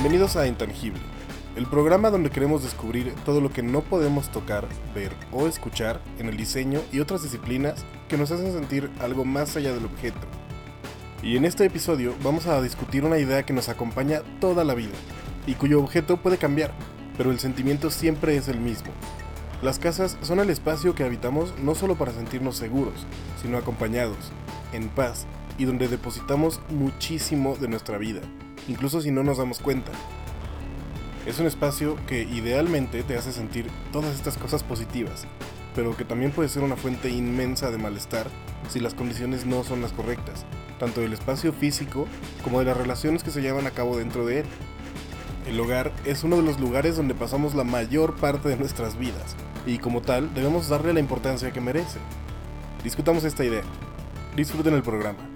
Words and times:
Bienvenidos 0.00 0.36
a 0.36 0.46
Intangible, 0.46 0.98
el 1.56 1.66
programa 1.66 2.08
donde 2.08 2.30
queremos 2.30 2.62
descubrir 2.62 3.14
todo 3.26 3.42
lo 3.42 3.50
que 3.50 3.62
no 3.62 3.82
podemos 3.82 4.30
tocar, 4.30 4.66
ver 4.94 5.12
o 5.30 5.46
escuchar 5.46 6.00
en 6.18 6.30
el 6.30 6.38
diseño 6.38 6.80
y 6.90 7.00
otras 7.00 7.22
disciplinas 7.22 7.84
que 8.08 8.16
nos 8.16 8.30
hacen 8.30 8.50
sentir 8.50 8.90
algo 8.98 9.26
más 9.26 9.54
allá 9.56 9.74
del 9.74 9.84
objeto. 9.84 10.16
Y 11.22 11.36
en 11.36 11.44
este 11.44 11.66
episodio 11.66 12.14
vamos 12.24 12.46
a 12.46 12.62
discutir 12.62 13.04
una 13.04 13.18
idea 13.18 13.42
que 13.42 13.52
nos 13.52 13.68
acompaña 13.68 14.22
toda 14.40 14.64
la 14.64 14.72
vida 14.72 14.94
y 15.46 15.52
cuyo 15.52 15.78
objeto 15.78 16.16
puede 16.16 16.38
cambiar, 16.38 16.72
pero 17.18 17.30
el 17.30 17.38
sentimiento 17.38 17.90
siempre 17.90 18.38
es 18.38 18.48
el 18.48 18.58
mismo. 18.58 18.92
Las 19.60 19.78
casas 19.78 20.16
son 20.22 20.40
el 20.40 20.48
espacio 20.48 20.94
que 20.94 21.04
habitamos 21.04 21.52
no 21.58 21.74
solo 21.74 21.96
para 21.96 22.12
sentirnos 22.12 22.56
seguros, 22.56 23.06
sino 23.42 23.58
acompañados, 23.58 24.32
en 24.72 24.88
paz 24.88 25.26
y 25.60 25.66
donde 25.66 25.88
depositamos 25.88 26.58
muchísimo 26.70 27.54
de 27.54 27.68
nuestra 27.68 27.98
vida, 27.98 28.22
incluso 28.66 29.02
si 29.02 29.10
no 29.10 29.22
nos 29.22 29.36
damos 29.36 29.58
cuenta. 29.58 29.92
Es 31.26 31.38
un 31.38 31.46
espacio 31.46 31.98
que 32.06 32.22
idealmente 32.22 33.02
te 33.02 33.18
hace 33.18 33.30
sentir 33.30 33.66
todas 33.92 34.14
estas 34.14 34.38
cosas 34.38 34.62
positivas, 34.62 35.26
pero 35.74 35.94
que 35.94 36.06
también 36.06 36.32
puede 36.32 36.48
ser 36.48 36.62
una 36.62 36.76
fuente 36.76 37.10
inmensa 37.10 37.70
de 37.70 37.76
malestar 37.76 38.26
si 38.70 38.80
las 38.80 38.94
condiciones 38.94 39.44
no 39.44 39.62
son 39.62 39.82
las 39.82 39.92
correctas, 39.92 40.46
tanto 40.78 41.02
del 41.02 41.12
espacio 41.12 41.52
físico 41.52 42.06
como 42.42 42.60
de 42.60 42.64
las 42.64 42.78
relaciones 42.78 43.22
que 43.22 43.30
se 43.30 43.42
llevan 43.42 43.66
a 43.66 43.72
cabo 43.72 43.98
dentro 43.98 44.24
de 44.24 44.40
él. 44.40 44.46
El 45.46 45.60
hogar 45.60 45.92
es 46.06 46.24
uno 46.24 46.36
de 46.36 46.42
los 46.42 46.58
lugares 46.58 46.96
donde 46.96 47.14
pasamos 47.14 47.54
la 47.54 47.64
mayor 47.64 48.16
parte 48.16 48.48
de 48.48 48.56
nuestras 48.56 48.98
vidas, 48.98 49.36
y 49.66 49.76
como 49.76 50.00
tal 50.00 50.32
debemos 50.32 50.70
darle 50.70 50.94
la 50.94 51.00
importancia 51.00 51.52
que 51.52 51.60
merece. 51.60 51.98
Discutamos 52.82 53.24
esta 53.24 53.44
idea. 53.44 53.62
Disfruten 54.34 54.72
el 54.72 54.82
programa. 54.82 55.29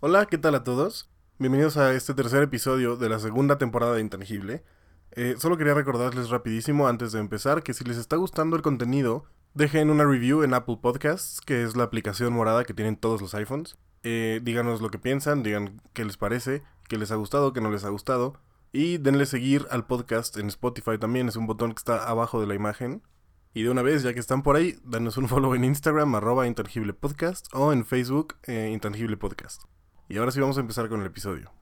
Hola, 0.00 0.26
¿qué 0.26 0.38
tal 0.38 0.54
a 0.54 0.62
todos? 0.62 1.10
Bienvenidos 1.40 1.76
a 1.76 1.92
este 1.92 2.14
tercer 2.14 2.44
episodio 2.44 2.96
de 2.96 3.08
la 3.08 3.18
segunda 3.18 3.58
temporada 3.58 3.94
de 3.94 4.00
Intangible. 4.00 4.62
Eh, 5.10 5.34
solo 5.38 5.58
quería 5.58 5.74
recordarles 5.74 6.30
rapidísimo 6.30 6.86
antes 6.86 7.10
de 7.10 7.18
empezar 7.18 7.64
que 7.64 7.74
si 7.74 7.82
les 7.82 7.96
está 7.96 8.14
gustando 8.14 8.54
el 8.54 8.62
contenido, 8.62 9.24
dejen 9.54 9.90
una 9.90 10.04
review 10.04 10.44
en 10.44 10.54
Apple 10.54 10.78
Podcasts, 10.80 11.40
que 11.40 11.64
es 11.64 11.76
la 11.76 11.82
aplicación 11.82 12.32
morada 12.32 12.62
que 12.62 12.74
tienen 12.74 12.94
todos 12.94 13.20
los 13.20 13.34
iPhones. 13.34 13.76
Eh, 14.04 14.38
díganos 14.40 14.80
lo 14.80 14.90
que 14.90 15.00
piensan, 15.00 15.42
digan 15.42 15.82
qué 15.94 16.04
les 16.04 16.16
parece, 16.16 16.62
qué 16.88 16.96
les 16.96 17.10
ha 17.10 17.16
gustado, 17.16 17.52
qué 17.52 17.60
no 17.60 17.72
les 17.72 17.82
ha 17.84 17.88
gustado. 17.88 18.34
Y 18.72 18.98
denle 18.98 19.26
seguir 19.26 19.66
al 19.68 19.88
podcast 19.88 20.36
en 20.36 20.46
Spotify 20.46 20.96
también, 20.96 21.26
es 21.26 21.34
un 21.34 21.48
botón 21.48 21.72
que 21.72 21.80
está 21.80 22.08
abajo 22.08 22.40
de 22.40 22.46
la 22.46 22.54
imagen. 22.54 23.02
Y 23.52 23.64
de 23.64 23.70
una 23.70 23.82
vez, 23.82 24.04
ya 24.04 24.14
que 24.14 24.20
están 24.20 24.44
por 24.44 24.54
ahí, 24.54 24.78
danos 24.84 25.16
un 25.16 25.26
follow 25.26 25.56
en 25.56 25.64
Instagram, 25.64 26.14
arroba 26.14 26.46
Intangible 26.46 26.92
Podcast, 26.92 27.48
o 27.52 27.72
en 27.72 27.84
Facebook, 27.84 28.36
eh, 28.46 28.70
Intangible 28.72 29.16
Podcast. 29.16 29.64
Y 30.08 30.18
ahora 30.18 30.30
sí 30.30 30.40
vamos 30.40 30.56
a 30.56 30.60
empezar 30.60 30.88
con 30.88 31.00
el 31.00 31.06
episodio. 31.06 31.52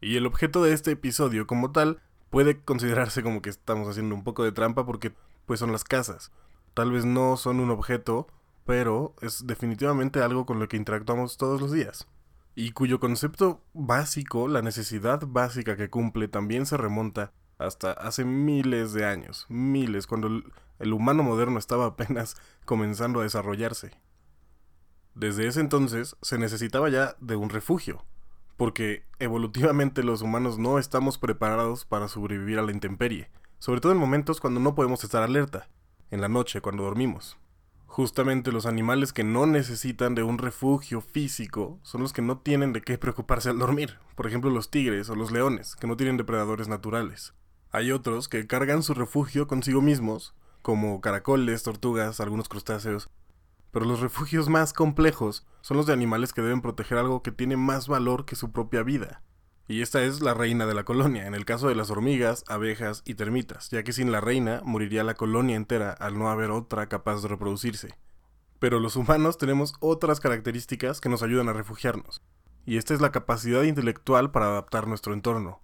Y 0.00 0.16
el 0.16 0.26
objeto 0.26 0.62
de 0.62 0.72
este 0.72 0.92
episodio 0.92 1.46
como 1.46 1.72
tal 1.72 2.00
puede 2.30 2.60
considerarse 2.60 3.22
como 3.22 3.42
que 3.42 3.50
estamos 3.50 3.88
haciendo 3.88 4.14
un 4.14 4.24
poco 4.24 4.44
de 4.44 4.52
trampa 4.52 4.86
porque 4.86 5.12
pues 5.46 5.60
son 5.60 5.72
las 5.72 5.84
casas. 5.84 6.32
Tal 6.74 6.92
vez 6.92 7.04
no 7.04 7.36
son 7.36 7.60
un 7.60 7.70
objeto, 7.70 8.28
pero 8.64 9.14
es 9.20 9.46
definitivamente 9.46 10.22
algo 10.22 10.46
con 10.46 10.58
lo 10.58 10.68
que 10.68 10.76
interactuamos 10.76 11.36
todos 11.36 11.60
los 11.60 11.72
días. 11.72 12.06
Y 12.54 12.72
cuyo 12.72 13.00
concepto 13.00 13.62
básico, 13.74 14.48
la 14.48 14.62
necesidad 14.62 15.22
básica 15.26 15.76
que 15.76 15.90
cumple, 15.90 16.28
también 16.28 16.66
se 16.66 16.76
remonta 16.76 17.32
hasta 17.58 17.92
hace 17.92 18.24
miles 18.24 18.92
de 18.92 19.04
años, 19.04 19.46
miles, 19.48 20.06
cuando 20.06 20.28
el, 20.78 20.92
humano 20.92 21.22
moderno 21.22 21.58
estaba 21.58 21.86
apenas 21.86 22.36
comenzando 22.64 23.20
a 23.20 23.24
desarrollarse. 23.24 23.92
Desde 25.14 25.46
ese 25.46 25.60
entonces 25.60 26.16
se 26.22 26.38
necesitaba 26.38 26.88
ya 26.88 27.16
de 27.20 27.36
un 27.36 27.50
refugio, 27.50 28.04
porque 28.56 29.04
evolutivamente 29.18 30.02
los 30.02 30.22
humanos 30.22 30.58
no 30.58 30.78
estamos 30.78 31.18
preparados 31.18 31.84
para 31.84 32.08
sobrevivir 32.08 32.58
a 32.58 32.62
la 32.62 32.72
intemperie, 32.72 33.30
sobre 33.58 33.80
todo 33.80 33.92
en 33.92 33.98
momentos 33.98 34.40
cuando 34.40 34.60
no 34.60 34.74
podemos 34.74 35.02
estar 35.02 35.22
alerta, 35.22 35.68
en 36.10 36.20
la 36.20 36.28
noche 36.28 36.60
cuando 36.60 36.84
dormimos. 36.84 37.38
Justamente 37.86 38.52
los 38.52 38.66
animales 38.66 39.12
que 39.12 39.24
no 39.24 39.46
necesitan 39.46 40.14
de 40.14 40.22
un 40.22 40.38
refugio 40.38 41.00
físico 41.00 41.80
son 41.82 42.02
los 42.02 42.12
que 42.12 42.22
no 42.22 42.38
tienen 42.38 42.72
de 42.72 42.82
qué 42.82 42.98
preocuparse 42.98 43.50
al 43.50 43.58
dormir, 43.58 43.98
por 44.14 44.28
ejemplo 44.28 44.48
los 44.48 44.70
tigres 44.70 45.10
o 45.10 45.16
los 45.16 45.32
leones, 45.32 45.74
que 45.74 45.88
no 45.88 45.96
tienen 45.96 46.16
depredadores 46.16 46.68
naturales. 46.68 47.34
Hay 47.72 47.90
otros 47.90 48.28
que 48.28 48.46
cargan 48.46 48.84
su 48.84 48.94
refugio 48.94 49.48
consigo 49.48 49.82
mismos, 49.82 50.34
como 50.62 51.00
caracoles, 51.00 51.64
tortugas, 51.64 52.20
algunos 52.20 52.48
crustáceos, 52.48 53.10
pero 53.70 53.86
los 53.86 54.00
refugios 54.00 54.48
más 54.48 54.72
complejos 54.72 55.46
son 55.60 55.76
los 55.76 55.86
de 55.86 55.92
animales 55.92 56.32
que 56.32 56.42
deben 56.42 56.62
proteger 56.62 56.98
algo 56.98 57.22
que 57.22 57.32
tiene 57.32 57.56
más 57.56 57.88
valor 57.88 58.24
que 58.24 58.36
su 58.36 58.52
propia 58.52 58.82
vida. 58.82 59.22
Y 59.68 59.82
esta 59.82 60.02
es 60.02 60.20
la 60.20 60.34
reina 60.34 60.66
de 60.66 60.74
la 60.74 60.84
colonia, 60.84 61.26
en 61.26 61.34
el 61.34 61.44
caso 61.44 61.68
de 61.68 61.76
las 61.76 61.90
hormigas, 61.90 62.42
abejas 62.48 63.02
y 63.04 63.14
termitas, 63.14 63.70
ya 63.70 63.84
que 63.84 63.92
sin 63.92 64.10
la 64.10 64.20
reina 64.20 64.62
moriría 64.64 65.04
la 65.04 65.14
colonia 65.14 65.54
entera 65.54 65.92
al 65.92 66.18
no 66.18 66.28
haber 66.28 66.50
otra 66.50 66.88
capaz 66.88 67.22
de 67.22 67.28
reproducirse. 67.28 67.96
Pero 68.58 68.80
los 68.80 68.96
humanos 68.96 69.38
tenemos 69.38 69.74
otras 69.78 70.18
características 70.18 71.00
que 71.00 71.08
nos 71.08 71.22
ayudan 71.22 71.48
a 71.48 71.52
refugiarnos, 71.52 72.20
y 72.66 72.78
esta 72.78 72.94
es 72.94 73.00
la 73.00 73.12
capacidad 73.12 73.62
intelectual 73.62 74.32
para 74.32 74.46
adaptar 74.46 74.88
nuestro 74.88 75.14
entorno. 75.14 75.60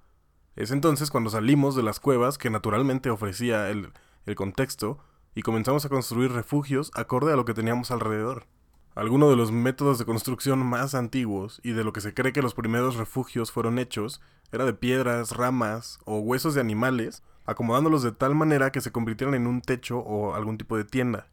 Es 0.55 0.71
entonces 0.71 1.11
cuando 1.11 1.31
salimos 1.31 1.75
de 1.75 1.83
las 1.83 1.99
cuevas 1.99 2.38
que 2.38 2.49
naturalmente 2.49 3.11
ofrecía 3.11 3.69
el, 3.71 3.93
el 4.25 4.37
contexto 4.37 4.99
y 5.36 5.42
comenzamos 5.42 5.84
a 5.84 5.91
construir 5.91 6.32
refugios 6.32 6.91
acorde 6.94 7.30
a 7.30 7.36
lo 7.36 7.44
que 7.44 7.52
teníamos 7.52 7.91
alrededor. 7.91 8.47
Alguno 8.94 9.28
de 9.28 9.36
los 9.36 9.52
métodos 9.52 9.98
de 9.98 10.06
construcción 10.06 10.66
más 10.66 10.94
antiguos 10.94 11.60
y 11.62 11.72
de 11.72 11.84
lo 11.84 11.92
que 11.92 12.00
se 12.00 12.14
cree 12.14 12.32
que 12.32 12.41
los 12.41 12.54
primeros 12.54 12.97
refugios 12.97 13.52
fueron 13.52 13.78
hechos 13.78 14.22
era 14.50 14.64
de 14.64 14.72
piedras, 14.72 15.32
ramas 15.32 15.98
o 16.06 16.20
huesos 16.20 16.54
de 16.54 16.62
animales, 16.62 17.22
acomodándolos 17.44 18.02
de 18.02 18.12
tal 18.12 18.34
manera 18.34 18.72
que 18.72 18.80
se 18.80 18.92
convirtieran 18.92 19.34
en 19.34 19.46
un 19.46 19.60
techo 19.60 19.98
o 19.98 20.34
algún 20.34 20.56
tipo 20.56 20.78
de 20.78 20.84
tienda. 20.84 21.28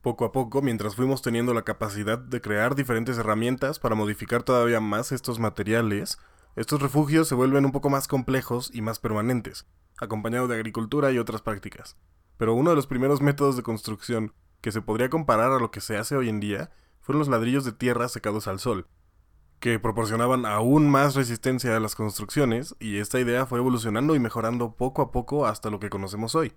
Poco 0.00 0.24
a 0.24 0.32
poco, 0.32 0.62
mientras 0.62 0.96
fuimos 0.96 1.20
teniendo 1.20 1.52
la 1.52 1.62
capacidad 1.62 2.18
de 2.18 2.40
crear 2.40 2.74
diferentes 2.74 3.18
herramientas 3.18 3.78
para 3.78 3.94
modificar 3.94 4.42
todavía 4.42 4.80
más 4.80 5.12
estos 5.12 5.38
materiales, 5.38 6.18
estos 6.56 6.80
refugios 6.80 7.28
se 7.28 7.34
vuelven 7.34 7.66
un 7.66 7.72
poco 7.72 7.90
más 7.90 8.08
complejos 8.08 8.70
y 8.72 8.80
más 8.80 8.98
permanentes, 8.98 9.66
acompañados 9.98 10.48
de 10.48 10.54
agricultura 10.54 11.12
y 11.12 11.18
otras 11.18 11.42
prácticas. 11.42 11.98
Pero 12.36 12.54
uno 12.54 12.70
de 12.70 12.76
los 12.76 12.86
primeros 12.86 13.20
métodos 13.20 13.56
de 13.56 13.62
construcción 13.62 14.32
que 14.60 14.72
se 14.72 14.82
podría 14.82 15.10
comparar 15.10 15.52
a 15.52 15.58
lo 15.58 15.70
que 15.70 15.80
se 15.80 15.96
hace 15.96 16.16
hoy 16.16 16.28
en 16.28 16.40
día 16.40 16.70
fueron 17.00 17.18
los 17.18 17.28
ladrillos 17.28 17.64
de 17.64 17.72
tierra 17.72 18.08
secados 18.08 18.46
al 18.46 18.60
sol, 18.60 18.86
que 19.58 19.78
proporcionaban 19.78 20.46
aún 20.46 20.90
más 20.90 21.14
resistencia 21.14 21.76
a 21.76 21.80
las 21.80 21.94
construcciones, 21.94 22.76
y 22.80 22.98
esta 22.98 23.20
idea 23.20 23.46
fue 23.46 23.58
evolucionando 23.58 24.14
y 24.14 24.20
mejorando 24.20 24.74
poco 24.76 25.02
a 25.02 25.10
poco 25.10 25.46
hasta 25.46 25.70
lo 25.70 25.80
que 25.80 25.90
conocemos 25.90 26.34
hoy. 26.34 26.52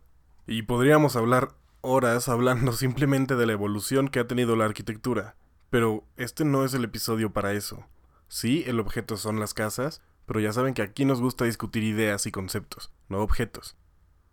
Y 0.48 0.64
podríamos 0.64 1.16
hablar 1.16 1.56
horas 1.82 2.30
hablando 2.30 2.72
simplemente 2.74 3.36
de 3.36 3.46
la 3.46 3.54
evolución 3.54 4.08
que 4.08 4.20
ha 4.20 4.28
tenido 4.28 4.56
la 4.56 4.66
arquitectura, 4.66 5.36
pero 5.70 6.04
este 6.16 6.46
no 6.46 6.64
es 6.64 6.74
el 6.74 6.84
episodio 6.84 7.34
para 7.34 7.54
eso. 7.54 7.86
Sí, 8.28 8.64
el 8.68 8.80
objeto 8.80 9.18
son 9.18 9.40
las 9.40 9.54
casas, 9.54 10.02
pero 10.26 10.40
ya 10.40 10.54
saben 10.54 10.74
que 10.74 10.82
aquí 10.82 11.06
nos 11.06 11.22
gusta 11.22 11.46
discutir 11.46 11.84
ideas 11.84 12.26
y 12.26 12.32
conceptos, 12.32 12.92
no 13.10 13.20
objetos. 13.20 13.78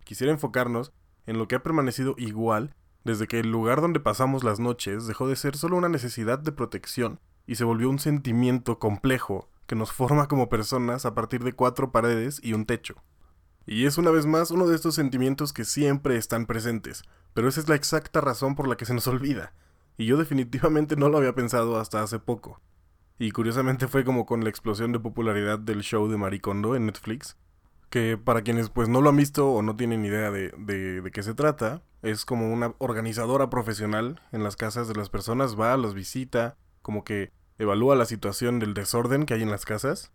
Quisiera 0.05 0.33
enfocarnos 0.33 0.93
en 1.27 1.39
lo 1.39 1.49
que 1.49 1.55
ha 1.55 1.63
permanecido 1.63 2.15
igual 2.19 2.75
desde 3.05 3.27
que 3.27 3.41
el 3.41 3.51
lugar 3.51 3.81
donde 3.81 4.01
pasamos 4.01 4.45
las 4.45 4.61
noches 4.61 5.07
dejó 5.07 5.29
de 5.29 5.37
ser 5.37 5.57
solo 5.57 5.77
una 5.77 5.89
necesidad 5.89 6.39
de 6.39 6.53
protección 6.53 7.21
y 7.47 7.57
se 7.57 7.65
volvió 7.65 7.91
un 7.91 7.99
sentimiento 7.99 8.79
complejo 8.79 9.49
que 9.67 9.75
nos 9.75 9.93
forma 9.93 10.29
como 10.29 10.49
personas 10.49 11.05
a 11.05 11.15
partir 11.15 11.43
de 11.43 11.53
cuatro 11.53 11.91
paredes 11.91 12.41
y 12.43 12.53
un 12.53 12.67
techo. 12.67 13.03
Y 13.67 13.87
es 13.87 13.99
una 13.99 14.11
vez 14.11 14.27
más 14.27 14.51
uno 14.51 14.67
de 14.67 14.77
estos 14.77 14.95
sentimientos 14.95 15.53
que 15.53 15.65
siempre 15.65 16.17
están 16.17 16.47
presentes, 16.47 17.03
pero 17.35 17.49
esa 17.49 17.61
es 17.61 17.69
la 17.69 17.75
exacta 17.75 18.21
razón 18.21 18.55
por 18.55 18.69
la 18.69 18.77
que 18.77 18.85
se 18.85 18.95
nos 18.95 19.07
olvida, 19.07 19.53
y 19.97 20.07
yo 20.07 20.17
definitivamente 20.17 20.97
no 20.97 21.09
lo 21.09 21.19
había 21.19 21.35
pensado 21.35 21.79
hasta 21.79 22.03
hace 22.03 22.19
poco. 22.19 22.61
Y 23.19 23.31
curiosamente 23.31 23.89
fue 23.89 24.05
como 24.05 24.27
con 24.27 24.43
la 24.43 24.51
explosión 24.51 24.93
de 24.93 24.99
popularidad 24.99 25.59
del 25.59 25.83
show 25.83 26.09
de 26.09 26.17
Maricondo 26.17 26.75
en 26.75 26.87
Netflix, 26.87 27.37
que 27.93 28.17
para 28.17 28.41
quienes 28.41 28.71
pues 28.71 28.89
no 28.89 29.03
lo 29.03 29.11
han 29.11 29.19
visto 29.19 29.51
o 29.53 29.61
no 29.61 29.77
tienen 29.77 30.03
idea 30.07 30.31
de, 30.31 30.49
de, 30.57 31.11
qué 31.13 31.23
se 31.23 31.35
trata, 31.35 31.83
es 32.01 32.25
como 32.25 32.51
una 32.51 32.75
organizadora 32.79 33.51
profesional 33.51 34.19
en 34.33 34.43
las 34.43 34.57
casas 34.57 34.89
de 34.89 34.95
las 34.95 35.11
personas, 35.11 35.61
va, 35.61 35.77
los 35.77 35.93
visita, 35.93 36.57
como 36.81 37.05
que 37.05 37.33
evalúa 37.59 37.95
la 37.95 38.07
situación 38.07 38.61
del 38.61 38.73
desorden 38.73 39.27
que 39.27 39.35
hay 39.35 39.43
en 39.43 39.51
las 39.51 39.67
casas, 39.67 40.11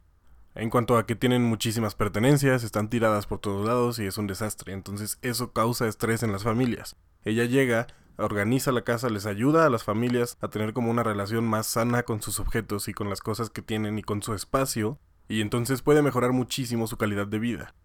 en 0.56 0.72
cuanto 0.72 0.98
a 0.98 1.06
que 1.06 1.16
tienen 1.16 1.44
muchísimas 1.44 1.94
pertenencias, 1.94 2.64
están 2.64 2.90
tiradas 2.90 3.28
por 3.28 3.38
todos 3.38 3.64
lados 3.68 4.00
y 4.00 4.08
es 4.08 4.18
un 4.18 4.26
desastre, 4.26 4.74
entonces 4.74 5.20
eso 5.22 5.54
causa 5.54 5.88
estrés 5.88 6.24
en 6.24 6.32
las 6.32 6.42
familias. 6.42 6.96
Ella 7.26 7.46
llega, 7.46 7.86
organiza 8.18 8.72
la 8.72 8.82
casa, 8.82 9.12
les 9.12 9.28
ayuda 9.28 9.68
a 9.68 9.70
las 9.70 9.84
familias 9.84 10.40
a 10.42 10.48
tener 10.48 10.74
como 10.74 10.90
una 10.90 11.04
relación 11.04 11.48
más 11.48 11.68
sana 11.68 12.02
con 12.02 12.24
sus 12.24 12.40
objetos 12.40 12.88
y 12.88 12.94
con 12.96 13.08
las 13.08 13.22
cosas 13.22 13.52
que 13.52 13.62
tienen 13.62 14.00
y 14.00 14.02
con 14.02 14.24
su 14.24 14.34
espacio, 14.34 14.98
y 15.28 15.42
entonces 15.42 15.82
puede 15.82 16.02
mejorar 16.02 16.32
muchísimo 16.32 16.88
su 16.88 16.98
calidad 16.98 17.28
de 17.28 17.40
vida. 17.40 17.76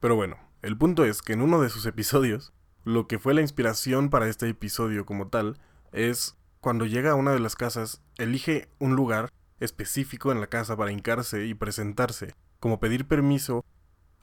Pero 0.00 0.16
bueno, 0.16 0.36
el 0.62 0.76
punto 0.76 1.04
es 1.04 1.22
que 1.22 1.32
en 1.32 1.42
uno 1.42 1.60
de 1.60 1.68
sus 1.68 1.86
episodios, 1.86 2.52
lo 2.84 3.06
que 3.06 3.18
fue 3.18 3.34
la 3.34 3.40
inspiración 3.40 4.10
para 4.10 4.28
este 4.28 4.48
episodio 4.48 5.06
como 5.06 5.28
tal, 5.28 5.58
es 5.92 6.36
cuando 6.60 6.86
llega 6.86 7.12
a 7.12 7.16
una 7.16 7.32
de 7.32 7.40
las 7.40 7.56
casas, 7.56 8.02
elige 8.16 8.68
un 8.78 8.96
lugar 8.96 9.30
específico 9.60 10.32
en 10.32 10.40
la 10.40 10.46
casa 10.48 10.76
para 10.76 10.92
hincarse 10.92 11.46
y 11.46 11.54
presentarse, 11.54 12.34
como 12.60 12.80
pedir 12.80 13.06
permiso 13.06 13.64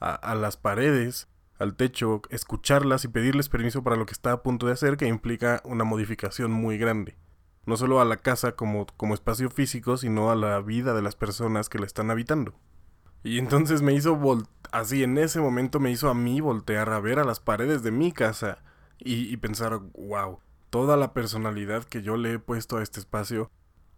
a, 0.00 0.14
a 0.14 0.34
las 0.34 0.56
paredes, 0.56 1.28
al 1.58 1.76
techo, 1.76 2.22
escucharlas 2.30 3.04
y 3.04 3.08
pedirles 3.08 3.48
permiso 3.48 3.82
para 3.82 3.96
lo 3.96 4.06
que 4.06 4.12
está 4.12 4.32
a 4.32 4.42
punto 4.42 4.66
de 4.66 4.72
hacer, 4.72 4.96
que 4.96 5.06
implica 5.06 5.62
una 5.64 5.84
modificación 5.84 6.50
muy 6.50 6.78
grande. 6.78 7.16
No 7.66 7.76
solo 7.76 8.00
a 8.00 8.04
la 8.04 8.16
casa 8.16 8.52
como, 8.52 8.86
como 8.96 9.14
espacio 9.14 9.50
físico, 9.50 9.96
sino 9.96 10.30
a 10.30 10.36
la 10.36 10.60
vida 10.60 10.94
de 10.94 11.02
las 11.02 11.16
personas 11.16 11.68
que 11.68 11.78
la 11.78 11.86
están 11.86 12.10
habitando. 12.10 12.54
Y 13.26 13.38
entonces 13.38 13.82
me 13.82 13.92
hizo 13.92 14.16
así 14.70 15.02
en 15.02 15.18
ese 15.18 15.40
momento 15.40 15.80
me 15.80 15.90
hizo 15.90 16.08
a 16.08 16.14
mí 16.14 16.40
voltear 16.40 16.90
a 16.90 17.00
ver 17.00 17.18
a 17.18 17.24
las 17.24 17.40
paredes 17.40 17.82
de 17.82 17.90
mi 17.90 18.12
casa 18.12 18.58
y, 18.98 19.36
pensar, 19.38 19.80
wow, 19.94 20.38
toda 20.70 20.96
la 20.96 21.12
personalidad 21.12 21.84
que 21.84 22.02
yo 22.02 22.16
le 22.16 22.34
he 22.34 22.38
puesto 22.38 22.78
a 22.78 22.82
este 22.82 23.00
espacio, 23.00 23.50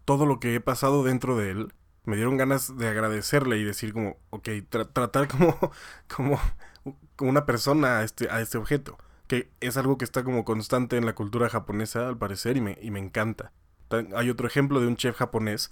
todo 0.03 0.25
lo 0.25 0.39
que 0.39 0.55
he 0.55 0.59
pasado 0.59 1.03
dentro 1.03 1.37
de 1.37 1.51
él, 1.51 1.73
me 2.05 2.15
dieron 2.15 2.37
ganas 2.37 2.75
de 2.75 2.87
agradecerle 2.87 3.57
y 3.57 3.63
decir 3.63 3.93
como, 3.93 4.17
ok, 4.31 4.49
tratar 4.69 5.27
como, 5.27 5.57
como, 6.15 6.39
como 7.15 7.29
una 7.29 7.45
persona 7.45 7.99
a 7.99 8.03
este, 8.03 8.29
a 8.29 8.41
este 8.41 8.57
objeto, 8.57 8.97
que 9.29 9.51
es 9.59 9.77
algo 9.77 9.99
que 9.99 10.05
está 10.05 10.23
como 10.23 10.43
constante 10.43 10.97
en 10.97 11.05
la 11.05 11.13
cultura 11.13 11.49
japonesa 11.49 12.09
al 12.09 12.17
parecer 12.17 12.57
y 12.57 12.61
me, 12.61 12.79
y 12.81 12.89
me 12.89 12.97
encanta. 12.97 13.53
Hay 14.15 14.31
otro 14.31 14.47
ejemplo 14.47 14.81
de 14.81 14.87
un 14.87 14.97
chef 14.97 15.15
japonés 15.15 15.71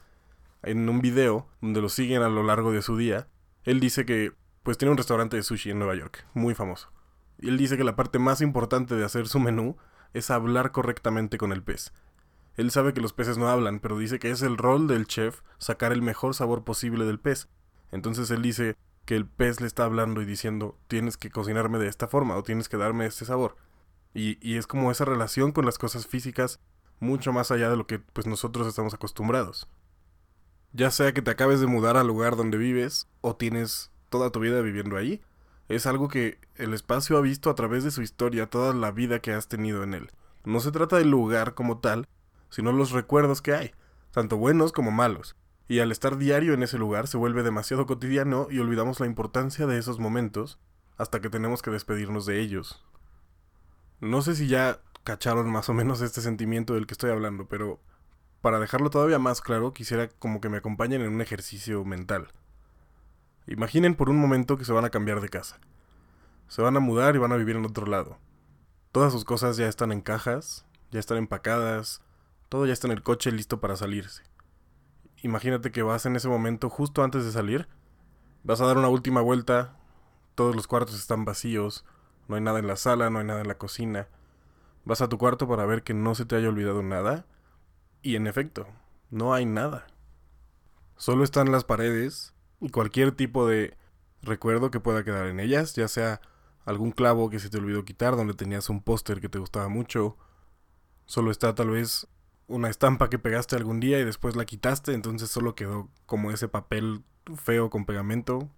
en 0.62 0.88
un 0.88 1.02
video 1.02 1.48
donde 1.60 1.82
lo 1.82 1.90
siguen 1.90 2.22
a 2.22 2.30
lo 2.30 2.44
largo 2.44 2.72
de 2.72 2.84
su 2.84 2.98
día. 2.98 3.28
Él 3.64 3.80
dice 3.80 4.06
que 4.06 4.32
pues 4.62 4.78
tiene 4.78 4.92
un 4.92 4.98
restaurante 4.98 5.38
de 5.38 5.44
sushi 5.44 5.72
en 5.72 5.80
Nueva 5.80 5.96
York, 5.96 6.28
muy 6.36 6.54
famoso. 6.54 6.92
Y 7.40 7.50
él 7.50 7.58
dice 7.58 7.78
que 7.78 7.84
la 7.84 7.96
parte 7.96 8.20
más 8.20 8.42
importante 8.42 8.94
de 8.94 9.04
hacer 9.04 9.28
su 9.28 9.40
menú 9.40 9.76
es 10.14 10.30
hablar 10.30 10.72
correctamente 10.72 11.40
con 11.40 11.52
el 11.52 11.64
pez. 11.64 11.94
Él 12.58 12.70
sabe 12.70 12.94
que 12.94 13.02
los 13.02 13.14
peces 13.14 13.40
no 13.40 13.50
hablan, 13.50 13.80
pero 13.80 13.98
dice 13.98 14.20
que 14.20 14.30
es 14.30 14.44
el 14.44 14.58
rol 14.58 14.88
del 14.88 15.08
chef 15.08 15.42
sacar 15.58 15.92
el 15.92 16.04
mejor 16.04 16.36
sabor 16.36 16.64
posible 16.64 17.06
del 17.06 17.20
pez. 17.20 17.50
Entonces 17.92 18.30
él 18.30 18.44
dice 18.44 18.76
que 19.08 19.16
el 19.16 19.26
pez 19.26 19.62
le 19.62 19.68
está 19.68 19.86
hablando 19.86 20.22
y 20.22 20.26
diciendo 20.26 20.78
tienes 20.90 21.16
que 21.16 21.30
cocinarme 21.30 21.80
de 21.80 21.88
esta 21.88 22.10
forma 22.10 22.36
o 22.36 22.44
tienes 22.44 22.68
que 22.68 22.76
darme 22.76 23.06
este 23.06 23.24
sabor. 23.24 23.56
Y, 24.14 24.38
y 24.46 24.58
es 24.58 24.68
como 24.68 24.92
esa 24.92 25.06
relación 25.06 25.54
con 25.54 25.66
las 25.66 25.78
cosas 25.78 26.06
físicas 26.06 26.60
mucho 27.00 27.32
más 27.32 27.50
allá 27.50 27.70
de 27.70 27.78
lo 27.78 27.88
que 27.88 28.00
pues 28.00 28.28
nosotros 28.28 28.68
estamos 28.68 28.94
acostumbrados. 28.94 29.70
Ya 30.74 30.92
sea 30.92 31.14
que 31.14 31.22
te 31.22 31.32
acabes 31.32 31.62
de 31.62 31.68
mudar 31.68 31.96
al 31.96 32.06
lugar 32.06 32.36
donde 32.36 32.58
vives 32.58 33.08
o 33.22 33.38
tienes 33.38 33.92
toda 34.10 34.30
tu 34.30 34.42
vida 34.42 34.60
viviendo 34.60 34.98
ahí, 34.98 35.22
es 35.70 35.86
algo 35.86 36.10
que 36.10 36.38
el 36.56 36.74
espacio 36.74 37.18
ha 37.18 37.22
visto 37.22 37.50
a 37.50 37.56
través 37.56 37.86
de 37.86 37.92
su 37.92 38.02
historia 38.02 38.50
toda 38.50 38.74
la 38.74 38.92
vida 38.92 39.20
que 39.20 39.32
has 39.32 39.48
tenido 39.48 39.84
en 39.84 39.94
él. 39.94 40.12
No 40.44 40.60
se 40.60 40.72
trata 40.72 40.98
del 40.98 41.10
lugar 41.10 41.54
como 41.54 41.78
tal, 41.78 42.10
sino 42.50 42.74
los 42.74 42.92
recuerdos 42.92 43.42
que 43.42 43.54
hay, 43.54 43.72
tanto 44.12 44.36
buenos 44.36 44.74
como 44.74 44.92
malos. 44.92 45.38
Y 45.68 45.80
al 45.80 45.92
estar 45.92 46.18
diario 46.18 46.54
en 46.54 46.64
ese 46.64 46.78
lugar 46.78 47.08
se 47.08 47.18
vuelve 47.18 47.44
demasiado 47.44 47.86
cotidiano 47.86 48.48
y 48.50 48.60
olvidamos 48.60 49.00
la 49.00 49.06
importancia 49.06 49.68
de 49.68 49.78
esos 49.78 50.00
momentos 50.00 50.60
hasta 50.98 51.20
que 51.20 51.30
tenemos 51.30 51.62
que 51.62 51.72
despedirnos 51.72 52.26
de 52.26 52.40
ellos. 52.40 52.86
No 54.00 54.22
sé 54.22 54.36
si 54.36 54.48
ya 54.48 54.80
cacharon 55.04 55.50
más 55.52 55.70
o 55.70 55.74
menos 55.74 56.02
este 56.02 56.22
sentimiento 56.22 56.74
del 56.74 56.88
que 56.88 56.94
estoy 56.94 57.12
hablando, 57.12 57.48
pero 57.48 57.80
para 58.42 58.60
dejarlo 58.60 58.90
todavía 58.90 59.20
más 59.20 59.42
claro, 59.42 59.74
quisiera 59.74 60.08
como 60.08 60.40
que 60.40 60.50
me 60.50 60.58
acompañen 60.58 61.02
en 61.02 61.14
un 61.14 61.22
ejercicio 61.22 61.84
mental. 61.84 62.28
Imaginen 63.48 63.96
por 63.96 64.10
un 64.10 64.18
momento 64.18 64.58
que 64.58 64.66
se 64.66 64.74
van 64.74 64.86
a 64.86 64.90
cambiar 64.90 65.22
de 65.22 65.30
casa. 65.30 65.60
Se 66.48 66.62
van 66.62 66.78
a 66.78 66.82
mudar 66.82 67.16
y 67.16 67.20
van 67.20 67.32
a 67.32 67.38
vivir 67.38 67.56
en 67.56 67.66
otro 67.66 67.86
lado. 67.88 68.20
Todas 68.92 69.12
sus 69.14 69.26
cosas 69.26 69.58
ya 69.58 69.68
están 69.68 69.92
en 69.92 70.02
cajas, 70.02 70.66
ya 70.92 71.00
están 71.00 71.18
empacadas, 71.18 72.02
todo 72.50 72.66
ya 72.66 72.74
está 72.74 72.88
en 72.88 72.94
el 72.94 73.04
coche 73.04 73.32
listo 73.32 73.60
para 73.60 73.76
salirse. 73.76 74.24
Imagínate 75.24 75.72
que 75.72 75.84
vas 75.84 76.06
en 76.06 76.16
ese 76.16 76.28
momento 76.28 76.70
justo 76.70 77.04
antes 77.04 77.26
de 77.26 77.32
salir, 77.32 77.68
vas 78.44 78.62
a 78.62 78.66
dar 78.66 78.78
una 78.78 78.90
última 78.90 79.22
vuelta, 79.22 79.78
todos 80.36 80.56
los 80.56 80.68
cuartos 80.68 80.96
están 80.96 81.26
vacíos, 81.26 81.86
no 82.28 82.36
hay 82.36 82.42
nada 82.42 82.60
en 82.60 82.68
la 82.68 82.76
sala, 82.76 83.10
no 83.10 83.20
hay 83.20 83.26
nada 83.26 83.42
en 83.42 83.48
la 83.48 83.58
cocina. 83.58 84.08
Vas 84.86 85.02
a 85.02 85.10
tu 85.10 85.18
cuarto 85.18 85.48
para 85.48 85.66
ver 85.66 85.84
que 85.84 85.94
no 85.94 86.16
se 86.16 86.26
te 86.26 86.36
haya 86.36 86.50
olvidado 86.50 86.84
nada, 86.84 87.26
y 88.02 88.16
en 88.16 88.28
efecto, 88.28 88.68
no 89.10 89.34
hay 89.34 89.46
nada. 89.46 89.88
Solo 90.98 91.24
están 91.24 91.52
las 91.52 91.64
paredes 91.64 92.34
y 92.62 92.70
cualquier 92.70 93.12
tipo 93.12 93.48
de 93.48 93.76
recuerdo 94.22 94.72
que 94.72 94.80
pueda 94.80 95.04
quedar 95.04 95.28
en 95.28 95.40
ellas, 95.40 95.76
ya 95.76 95.88
sea 95.88 96.22
algún 96.66 96.92
clavo 96.92 97.30
que 97.30 97.40
se 97.40 97.50
te 97.50 97.58
olvidó 97.58 97.86
quitar 97.86 98.16
donde 98.16 98.34
tenías 98.34 98.70
un 98.70 98.82
póster 98.82 99.22
que 99.22 99.30
te 99.30 99.40
gustaba 99.40 99.68
mucho, 99.70 100.18
solo 101.06 101.32
está 101.32 101.56
tal 101.56 101.70
vez 101.70 102.08
una 102.48 102.70
estampa 102.70 103.10
que 103.10 103.20
pegaste 103.20 103.56
algún 103.56 103.80
día 103.80 104.00
y 104.00 104.06
después 104.06 104.36
la 104.36 104.46
quitaste, 104.46 104.94
entonces 104.94 105.30
solo 105.30 105.56
quedó 105.56 105.90
como 106.06 106.32
ese 106.32 106.48
papel 106.48 107.04
feo 107.36 107.70
con 107.70 107.86
pegamento. 107.86 108.50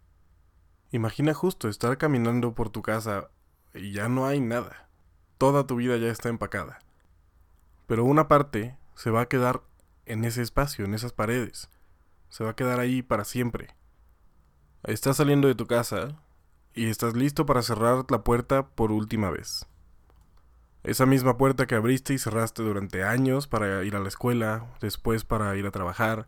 Imagina 0.91 1.33
justo 1.33 1.67
estar 1.67 1.97
caminando 1.97 2.53
por 2.53 2.69
tu 2.69 2.81
casa 2.81 3.29
y 3.73 3.91
ya 3.91 4.07
no 4.07 4.27
hay 4.27 4.39
nada. 4.39 4.89
Toda 5.37 5.65
tu 5.65 5.75
vida 5.75 5.97
ya 5.97 6.09
está 6.09 6.29
empacada. 6.29 6.79
Pero 7.87 8.05
una 8.05 8.27
parte 8.27 8.77
se 8.95 9.09
va 9.09 9.21
a 9.21 9.27
quedar 9.27 9.63
en 10.05 10.25
ese 10.25 10.41
espacio, 10.41 10.85
en 10.85 10.93
esas 10.93 11.13
paredes. 11.13 11.69
Se 12.29 12.43
va 12.43 12.51
a 12.51 12.55
quedar 12.55 12.79
ahí 12.79 13.01
para 13.01 13.25
siempre. 13.25 13.75
Estás 14.83 15.17
saliendo 15.17 15.47
de 15.47 15.55
tu 15.55 15.65
casa 15.65 16.21
y 16.73 16.89
estás 16.89 17.15
listo 17.15 17.45
para 17.45 17.63
cerrar 17.63 18.05
la 18.09 18.23
puerta 18.23 18.67
por 18.67 18.91
última 18.91 19.29
vez. 19.31 19.65
Esa 20.89 21.05
misma 21.05 21.37
puerta 21.37 21.67
que 21.67 21.75
abriste 21.75 22.15
y 22.15 22.17
cerraste 22.17 22.63
durante 22.63 23.03
años 23.03 23.45
para 23.45 23.83
ir 23.83 23.95
a 23.95 23.99
la 23.99 24.07
escuela, 24.07 24.65
después 24.81 25.23
para 25.23 25.55
ir 25.55 25.67
a 25.67 25.71
trabajar 25.71 26.25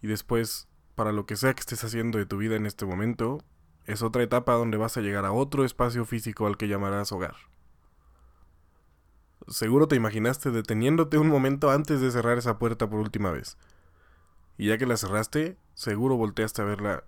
y 0.00 0.06
después 0.06 0.66
para 0.94 1.12
lo 1.12 1.26
que 1.26 1.36
sea 1.36 1.52
que 1.52 1.60
estés 1.60 1.84
haciendo 1.84 2.16
de 2.16 2.24
tu 2.24 2.38
vida 2.38 2.56
en 2.56 2.64
este 2.64 2.86
momento, 2.86 3.44
es 3.84 4.00
otra 4.00 4.22
etapa 4.22 4.54
donde 4.54 4.78
vas 4.78 4.96
a 4.96 5.02
llegar 5.02 5.26
a 5.26 5.32
otro 5.32 5.62
espacio 5.62 6.06
físico 6.06 6.46
al 6.46 6.56
que 6.56 6.68
llamarás 6.68 7.12
hogar. 7.12 7.34
Seguro 9.46 9.88
te 9.88 9.96
imaginaste 9.96 10.52
deteniéndote 10.52 11.18
un 11.18 11.28
momento 11.28 11.70
antes 11.70 12.00
de 12.00 12.10
cerrar 12.10 12.38
esa 12.38 12.58
puerta 12.58 12.88
por 12.88 13.00
última 13.00 13.30
vez. 13.30 13.58
Y 14.56 14.68
ya 14.68 14.78
que 14.78 14.86
la 14.86 14.96
cerraste, 14.96 15.58
seguro 15.74 16.16
volteaste 16.16 16.62
a 16.62 16.64
verla 16.64 17.04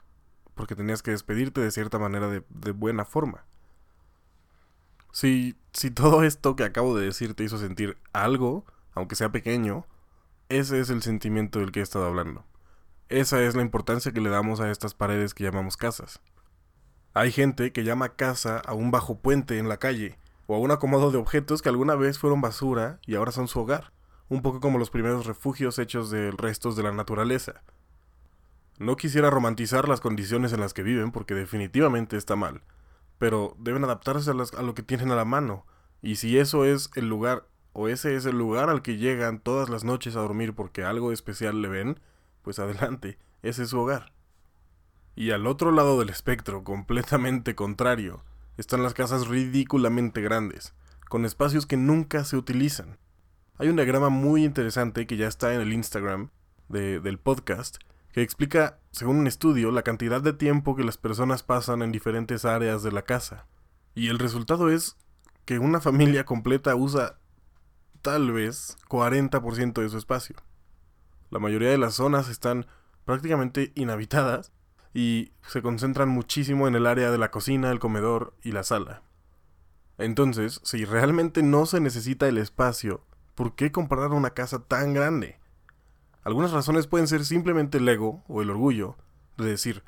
porque 0.54 0.76
tenías 0.76 1.02
que 1.02 1.12
despedirte 1.12 1.62
de 1.62 1.70
cierta 1.70 1.98
manera 1.98 2.28
de, 2.28 2.44
de 2.50 2.72
buena 2.72 3.06
forma. 3.06 3.46
Si, 5.12 5.56
si 5.72 5.90
todo 5.90 6.22
esto 6.22 6.56
que 6.56 6.64
acabo 6.64 6.96
de 6.96 7.06
decir 7.06 7.34
te 7.34 7.44
hizo 7.44 7.58
sentir 7.58 7.96
algo, 8.12 8.64
aunque 8.94 9.16
sea 9.16 9.32
pequeño, 9.32 9.86
ese 10.48 10.80
es 10.80 10.90
el 10.90 11.02
sentimiento 11.02 11.60
del 11.60 11.72
que 11.72 11.80
he 11.80 11.82
estado 11.82 12.06
hablando. 12.06 12.44
Esa 13.08 13.42
es 13.42 13.56
la 13.56 13.62
importancia 13.62 14.12
que 14.12 14.20
le 14.20 14.30
damos 14.30 14.60
a 14.60 14.70
estas 14.70 14.94
paredes 14.94 15.34
que 15.34 15.44
llamamos 15.44 15.76
casas. 15.76 16.20
Hay 17.12 17.32
gente 17.32 17.72
que 17.72 17.82
llama 17.82 18.10
casa 18.10 18.58
a 18.58 18.72
un 18.72 18.92
bajo 18.92 19.18
puente 19.18 19.58
en 19.58 19.68
la 19.68 19.78
calle, 19.78 20.16
o 20.46 20.54
a 20.54 20.58
un 20.58 20.70
acomodo 20.70 21.10
de 21.10 21.18
objetos 21.18 21.62
que 21.62 21.68
alguna 21.68 21.94
vez 21.94 22.18
fueron 22.18 22.40
basura 22.40 22.98
y 23.06 23.14
ahora 23.14 23.32
son 23.32 23.46
su 23.46 23.60
hogar, 23.60 23.92
un 24.28 24.42
poco 24.42 24.60
como 24.60 24.78
los 24.78 24.90
primeros 24.90 25.26
refugios 25.26 25.78
hechos 25.78 26.10
de 26.10 26.30
restos 26.32 26.76
de 26.76 26.82
la 26.82 26.92
naturaleza. 26.92 27.62
No 28.78 28.96
quisiera 28.96 29.30
romantizar 29.30 29.88
las 29.88 30.00
condiciones 30.00 30.52
en 30.52 30.60
las 30.60 30.74
que 30.74 30.82
viven 30.82 31.12
porque 31.12 31.34
definitivamente 31.34 32.16
está 32.16 32.34
mal, 32.34 32.62
pero 33.20 33.54
deben 33.58 33.84
adaptarse 33.84 34.30
a, 34.30 34.62
lo 34.62 34.74
que 34.74 34.82
tienen 34.82 35.10
a 35.10 35.14
la 35.14 35.26
mano. 35.26 35.66
Y 36.00 36.16
si 36.16 36.38
eso 36.38 36.64
es 36.64 36.90
el 36.94 37.06
lugar, 37.06 37.46
o 37.74 37.88
ese 37.88 38.16
es 38.16 38.24
el 38.24 38.38
lugar 38.38 38.70
al 38.70 38.80
que 38.80 38.96
llegan 38.96 39.40
todas 39.40 39.68
las 39.68 39.84
noches 39.84 40.16
a 40.16 40.20
dormir 40.20 40.54
porque 40.54 40.84
algo 40.84 41.12
especial 41.12 41.60
le 41.60 41.68
ven, 41.68 42.00
pues 42.40 42.58
adelante, 42.58 43.18
ese 43.42 43.64
es 43.64 43.68
su 43.68 43.78
hogar. 43.78 44.14
Y 45.14 45.32
al 45.32 45.46
otro 45.46 45.70
lado 45.70 45.98
del 45.98 46.08
espectro, 46.08 46.64
completamente 46.64 47.54
contrario, 47.54 48.24
están 48.56 48.82
las 48.82 48.94
casas 48.94 49.28
ridículamente 49.28 50.22
grandes, 50.22 50.72
con 51.10 51.26
espacios 51.26 51.66
que 51.66 51.76
nunca 51.76 52.24
se 52.24 52.38
utilizan. 52.38 52.96
Hay 53.58 53.68
un 53.68 53.76
diagrama 53.76 54.08
muy 54.08 54.46
interesante 54.46 55.06
que 55.06 55.18
ya 55.18 55.28
está 55.28 55.52
en 55.52 55.60
el 55.60 55.74
Instagram 55.74 56.30
del 56.70 57.18
podcast, 57.18 57.76
que 58.12 58.22
explica, 58.22 58.78
según 58.90 59.18
un 59.18 59.26
estudio, 59.26 59.70
la 59.70 59.82
cantidad 59.82 60.20
de 60.20 60.32
tiempo 60.32 60.76
que 60.76 60.84
las 60.84 60.96
personas 60.96 61.42
pasan 61.42 61.82
en 61.82 61.92
diferentes 61.92 62.44
áreas 62.44 62.82
de 62.82 62.92
la 62.92 63.02
casa. 63.02 63.46
Y 63.94 64.08
el 64.08 64.18
resultado 64.18 64.70
es 64.70 64.96
que 65.44 65.58
una 65.58 65.80
familia 65.80 66.24
completa 66.24 66.74
usa 66.74 67.18
tal 68.02 68.32
vez 68.32 68.76
40% 68.88 69.82
de 69.82 69.88
su 69.88 69.98
espacio. 69.98 70.36
La 71.30 71.38
mayoría 71.38 71.70
de 71.70 71.78
las 71.78 71.94
zonas 71.94 72.28
están 72.28 72.66
prácticamente 73.04 73.72
inhabitadas 73.74 74.52
y 74.94 75.32
se 75.46 75.62
concentran 75.62 76.08
muchísimo 76.08 76.68
en 76.68 76.74
el 76.74 76.86
área 76.86 77.10
de 77.10 77.18
la 77.18 77.30
cocina, 77.30 77.70
el 77.70 77.78
comedor 77.78 78.34
y 78.42 78.52
la 78.52 78.62
sala. 78.62 79.02
Entonces, 79.98 80.60
si 80.64 80.84
realmente 80.84 81.42
no 81.42 81.66
se 81.66 81.80
necesita 81.80 82.26
el 82.26 82.38
espacio, 82.38 83.04
¿por 83.34 83.54
qué 83.54 83.70
comprar 83.70 84.10
una 84.12 84.30
casa 84.30 84.60
tan 84.60 84.94
grande? 84.94 85.39
Algunas 86.22 86.52
razones 86.52 86.86
pueden 86.86 87.08
ser 87.08 87.24
simplemente 87.24 87.78
el 87.78 87.88
ego 87.88 88.22
o 88.28 88.42
el 88.42 88.50
orgullo 88.50 88.96
de 89.38 89.46
decir, 89.46 89.82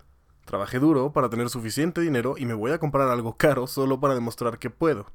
trabajé 0.47 0.79
duro 0.79 1.13
para 1.13 1.29
tener 1.29 1.51
suficiente 1.51 2.01
dinero 2.01 2.37
y 2.39 2.47
me 2.47 2.55
voy 2.55 2.73
a 2.73 2.79
comprar 2.79 3.09
algo 3.09 3.37
caro 3.37 3.67
solo 3.67 4.01
para 4.01 4.15
demostrar 4.15 4.59
que 4.59 4.71
puedo. 4.71 5.07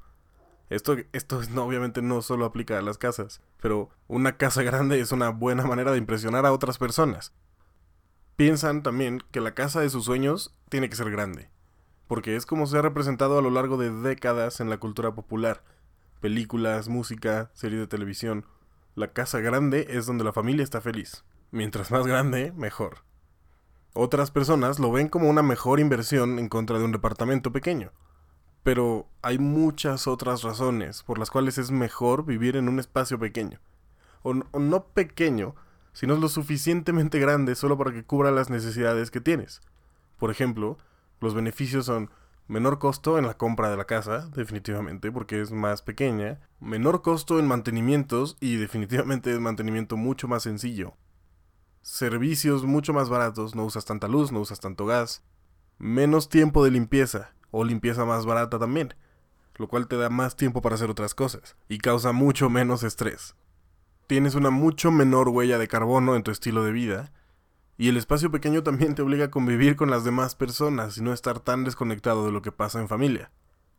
Esto, 0.70 0.96
esto 1.12 1.40
no, 1.50 1.64
obviamente 1.64 2.02
no 2.02 2.22
solo 2.22 2.44
aplica 2.44 2.78
a 2.78 2.82
las 2.82 2.98
casas, 2.98 3.40
pero 3.60 3.88
una 4.06 4.36
casa 4.36 4.62
grande 4.62 5.00
es 5.00 5.12
una 5.12 5.30
buena 5.30 5.64
manera 5.64 5.92
de 5.92 5.98
impresionar 5.98 6.46
a 6.46 6.52
otras 6.52 6.78
personas. 6.78 7.32
piensan 8.36 8.84
también 8.84 9.20
que 9.32 9.40
la 9.40 9.54
casa 9.54 9.80
de 9.80 9.90
sus 9.90 10.04
sueños 10.04 10.54
tiene 10.68 10.88
que 10.88 10.94
ser 10.94 11.10
grande, 11.10 11.50
porque 12.06 12.36
es 12.36 12.46
como 12.46 12.66
se 12.66 12.78
ha 12.78 12.82
representado 12.82 13.38
a 13.38 13.42
lo 13.42 13.50
largo 13.50 13.76
de 13.76 13.90
décadas 13.90 14.60
en 14.60 14.70
la 14.70 14.78
cultura 14.78 15.12
popular. 15.12 15.64
Películas, 16.20 16.88
música, 16.88 17.50
series 17.54 17.80
de 17.80 17.86
televisión. 17.88 18.44
La 18.98 19.12
casa 19.12 19.38
grande 19.38 19.86
es 19.90 20.06
donde 20.06 20.24
la 20.24 20.32
familia 20.32 20.64
está 20.64 20.80
feliz. 20.80 21.22
Mientras 21.52 21.92
más 21.92 22.04
grande, 22.04 22.52
mejor. 22.56 23.04
Otras 23.94 24.32
personas 24.32 24.80
lo 24.80 24.90
ven 24.90 25.06
como 25.06 25.30
una 25.30 25.40
mejor 25.40 25.78
inversión 25.78 26.40
en 26.40 26.48
contra 26.48 26.80
de 26.80 26.84
un 26.84 26.90
departamento 26.90 27.52
pequeño. 27.52 27.92
Pero 28.64 29.06
hay 29.22 29.38
muchas 29.38 30.08
otras 30.08 30.42
razones 30.42 31.04
por 31.04 31.20
las 31.20 31.30
cuales 31.30 31.58
es 31.58 31.70
mejor 31.70 32.24
vivir 32.24 32.56
en 32.56 32.68
un 32.68 32.80
espacio 32.80 33.20
pequeño. 33.20 33.60
O, 34.24 34.34
no 34.34 34.86
pequeño, 34.88 35.54
sino 35.92 36.16
lo 36.16 36.28
suficientemente 36.28 37.20
grande 37.20 37.54
solo 37.54 37.78
para 37.78 37.92
que 37.92 38.02
cubra 38.02 38.32
las 38.32 38.50
necesidades 38.50 39.12
que 39.12 39.20
tienes. 39.20 39.60
Por 40.18 40.32
ejemplo, 40.32 40.76
los 41.20 41.34
beneficios 41.34 41.86
son 41.86 42.10
menor 42.48 42.78
costo 42.78 43.18
en 43.18 43.26
la 43.26 43.36
compra 43.36 43.70
de 43.70 43.76
la 43.76 43.84
casa, 43.84 44.28
definitivamente, 44.34 45.12
porque 45.12 45.40
es 45.40 45.52
más 45.52 45.82
pequeña, 45.82 46.40
menor 46.60 47.02
costo 47.02 47.38
en 47.38 47.46
mantenimientos 47.46 48.36
y 48.40 48.56
definitivamente 48.56 49.32
es 49.32 49.38
mantenimiento 49.38 49.96
mucho 49.96 50.26
más 50.26 50.42
sencillo. 50.42 50.94
Servicios 51.82 52.64
mucho 52.64 52.92
más 52.92 53.08
baratos, 53.08 53.54
no 53.54 53.64
usas 53.64 53.84
tanta 53.84 54.08
luz, 54.08 54.32
no 54.32 54.40
usas 54.40 54.60
tanto 54.60 54.86
gas, 54.86 55.22
menos 55.78 56.28
tiempo 56.28 56.64
de 56.64 56.70
limpieza, 56.70 57.32
o 57.50 57.64
limpieza 57.64 58.04
más 58.04 58.26
barata 58.26 58.58
también, 58.58 58.94
lo 59.56 59.68
cual 59.68 59.86
te 59.86 59.96
da 59.96 60.08
más 60.08 60.36
tiempo 60.36 60.62
para 60.62 60.74
hacer 60.74 60.90
otras 60.90 61.14
cosas 61.14 61.56
y 61.68 61.78
causa 61.78 62.12
mucho 62.12 62.48
menos 62.48 62.82
estrés. 62.82 63.34
Tienes 64.06 64.34
una 64.34 64.50
mucho 64.50 64.90
menor 64.90 65.28
huella 65.28 65.58
de 65.58 65.68
carbono 65.68 66.16
en 66.16 66.22
tu 66.22 66.30
estilo 66.30 66.64
de 66.64 66.72
vida, 66.72 67.12
y 67.78 67.88
el 67.88 67.96
espacio 67.96 68.32
pequeño 68.32 68.64
también 68.64 68.96
te 68.96 69.02
obliga 69.02 69.26
a 69.26 69.30
convivir 69.30 69.76
con 69.76 69.88
las 69.88 70.02
demás 70.02 70.34
personas 70.34 70.98
y 70.98 71.02
no 71.02 71.12
estar 71.12 71.38
tan 71.38 71.62
desconectado 71.62 72.26
de 72.26 72.32
lo 72.32 72.42
que 72.42 72.50
pasa 72.50 72.80
en 72.80 72.88
familia. 72.88 73.30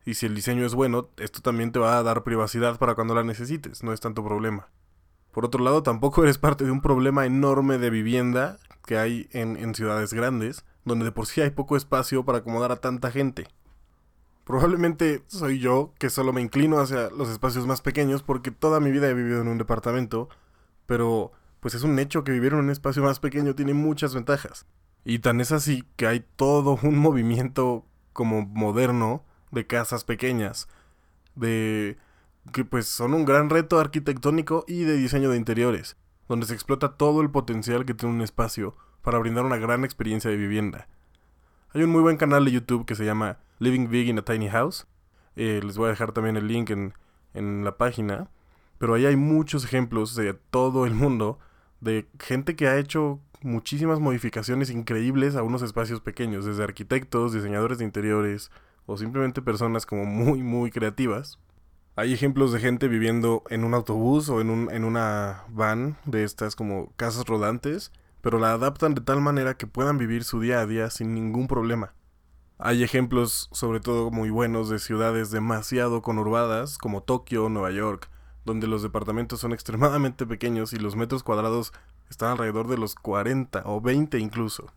Y 0.06 0.14
si 0.14 0.26
el 0.26 0.34
diseño 0.34 0.66
es 0.66 0.74
bueno, 0.74 1.10
esto 1.18 1.42
también 1.42 1.74
te 1.74 1.80
va 1.80 1.98
a 1.98 2.04
dar 2.04 2.24
privacidad 2.24 2.80
para 2.80 2.96
cuando 2.96 3.14
la 3.14 3.26
necesites, 3.26 3.84
no 3.84 3.92
es 3.92 4.00
tanto 4.00 4.24
problema. 4.24 4.70
Por 5.34 5.44
otro 5.44 5.62
lado, 5.62 5.84
tampoco 5.84 6.24
eres 6.24 6.38
parte 6.38 6.64
de 6.64 6.72
un 6.72 6.82
problema 6.82 7.26
enorme 7.26 7.78
de 7.78 7.90
vivienda 7.90 8.58
que 8.86 8.98
hay 8.98 9.28
en, 9.32 9.58
en 9.58 9.76
ciudades 9.76 10.14
grandes, 10.14 10.66
donde 10.86 11.04
de 11.04 11.12
por 11.12 11.26
sí 11.26 11.42
hay 11.42 11.50
poco 11.50 11.76
espacio 11.76 12.24
para 12.24 12.40
acomodar 12.40 12.72
a 12.72 12.78
tanta 12.78 13.12
gente. 13.12 13.48
Probablemente 14.46 15.24
soy 15.28 15.60
yo 15.60 15.94
que 16.00 16.10
solo 16.10 16.32
me 16.32 16.42
inclino 16.42 16.80
hacia 16.80 17.10
los 17.10 17.30
espacios 17.30 17.68
más 17.68 17.82
pequeños 17.82 18.24
porque 18.24 18.50
toda 18.50 18.80
mi 18.80 18.92
vida 18.92 19.10
he 19.10 19.14
vivido 19.14 19.42
en 19.42 19.50
un 19.50 19.58
departamento, 19.58 20.30
pero 20.88 21.34
pues 21.60 21.74
es 21.74 21.84
un 21.84 21.98
hecho 22.00 22.24
que 22.24 22.32
vivir 22.32 22.54
en 22.54 22.60
un 22.60 22.70
espacio 22.70 23.04
más 23.04 23.20
pequeño 23.20 23.56
tiene 23.56 23.74
muchas 23.74 24.14
ventajas. 24.14 24.66
Y 25.04 25.20
tan 25.20 25.42
es 25.42 25.52
así 25.52 25.84
que 25.96 26.08
hay 26.08 26.26
todo 26.36 26.80
un 26.84 26.98
movimiento 27.00 27.86
como 28.14 28.42
moderno 28.46 29.24
de 29.52 29.66
casas 29.66 30.04
pequeñas, 30.04 30.68
de 31.36 31.98
que 32.54 32.66
pues 32.66 32.88
son 32.88 33.14
un 33.14 33.26
gran 33.26 33.50
reto 33.50 33.80
arquitectónico 33.80 34.66
y 34.68 34.84
de 34.84 34.98
diseño 34.98 35.30
de 35.30 35.38
interiores, 35.38 35.98
donde 36.28 36.46
se 36.46 36.54
explota 36.54 36.98
todo 36.98 37.22
el 37.22 37.32
potencial 37.32 37.86
que 37.86 37.94
tiene 37.94 38.16
un 38.16 38.22
espacio 38.22 38.76
para 39.02 39.20
brindar 39.20 39.46
una 39.46 39.58
gran 39.58 39.84
experiencia 39.84 40.30
de 40.30 40.38
vivienda. 40.38 40.88
Hay 41.74 41.84
un 41.84 41.92
muy 41.92 42.02
buen 42.02 42.18
canal 42.18 42.46
de 42.46 42.52
YouTube 42.52 42.86
que 42.86 42.96
se 42.96 43.06
llama 43.06 43.38
Living 43.60 43.90
Big 43.90 44.08
in 44.08 44.18
a 44.18 44.24
Tiny 44.24 44.50
House. 44.50 44.88
Eh, 45.36 45.62
les 45.64 45.78
voy 45.78 45.88
a 45.88 45.92
dejar 45.92 46.12
también 46.12 46.36
el 46.36 46.48
link 46.48 46.72
en, 46.72 46.94
en 47.34 47.64
la 47.64 47.78
página. 47.78 48.30
Pero 48.80 48.96
ahí 48.96 49.06
hay 49.06 49.16
muchos 49.16 49.66
ejemplos 49.66 50.16
de 50.16 50.34
todo 50.34 50.86
el 50.86 50.96
mundo 50.96 51.38
de 51.82 52.08
gente 52.20 52.56
que 52.56 52.68
ha 52.68 52.78
hecho 52.78 53.20
muchísimas 53.42 54.00
modificaciones 54.00 54.70
increíbles 54.70 55.36
a 55.36 55.44
unos 55.44 55.62
espacios 55.62 56.02
pequeños, 56.02 56.46
desde 56.46 56.64
arquitectos, 56.64 57.34
diseñadores 57.34 57.78
de 57.78 57.86
interiores 57.86 58.52
o 58.86 58.98
simplemente 58.98 59.42
personas 59.42 59.86
como 59.86 60.06
muy 60.06 60.44
muy 60.44 60.72
creativas. 60.72 61.40
Hay 61.96 62.14
ejemplos 62.14 62.54
de 62.54 62.60
gente 62.60 62.88
viviendo 62.88 63.44
en 63.50 63.64
un 63.64 63.74
autobús 63.74 64.30
o 64.30 64.42
en, 64.42 64.50
un, 64.50 64.72
en 64.72 64.84
una 64.84 65.44
van 65.50 65.98
de 66.06 66.24
estas 66.24 66.56
como 66.56 66.94
casas 66.96 67.26
rodantes 67.26 67.92
pero 68.22 68.40
la 68.40 68.54
adaptan 68.54 68.96
de 68.96 69.02
tal 69.02 69.22
manera 69.22 69.56
que 69.56 69.68
puedan 69.68 69.98
vivir 69.98 70.24
su 70.24 70.40
día 70.40 70.60
a 70.60 70.66
día 70.66 70.90
sin 70.90 71.14
ningún 71.14 71.48
problema. 71.48 71.94
Hay 72.58 72.84
ejemplos, 72.84 73.48
sobre 73.54 73.80
todo 73.80 74.12
muy 74.12 74.30
buenos, 74.30 74.68
de 74.70 74.80
ciudades 74.80 75.32
demasiado 75.32 76.02
conurbadas, 76.02 76.78
como 76.78 77.04
Tokio, 77.04 77.48
Nueva 77.48 77.72
York, 77.72 78.10
donde 78.50 78.68
los 78.68 78.82
departamentos 78.82 79.40
son 79.40 79.54
extremadamente 79.54 80.26
pequeños 80.26 80.74
y 80.74 80.78
los 80.78 80.96
metros 80.96 81.24
cuadrados 81.24 81.72
están 82.10 82.32
alrededor 82.32 82.68
de 82.68 82.78
los 82.78 82.96
40 82.96 83.64
o 83.66 83.80
20 83.80 84.20
incluso. 84.20 84.74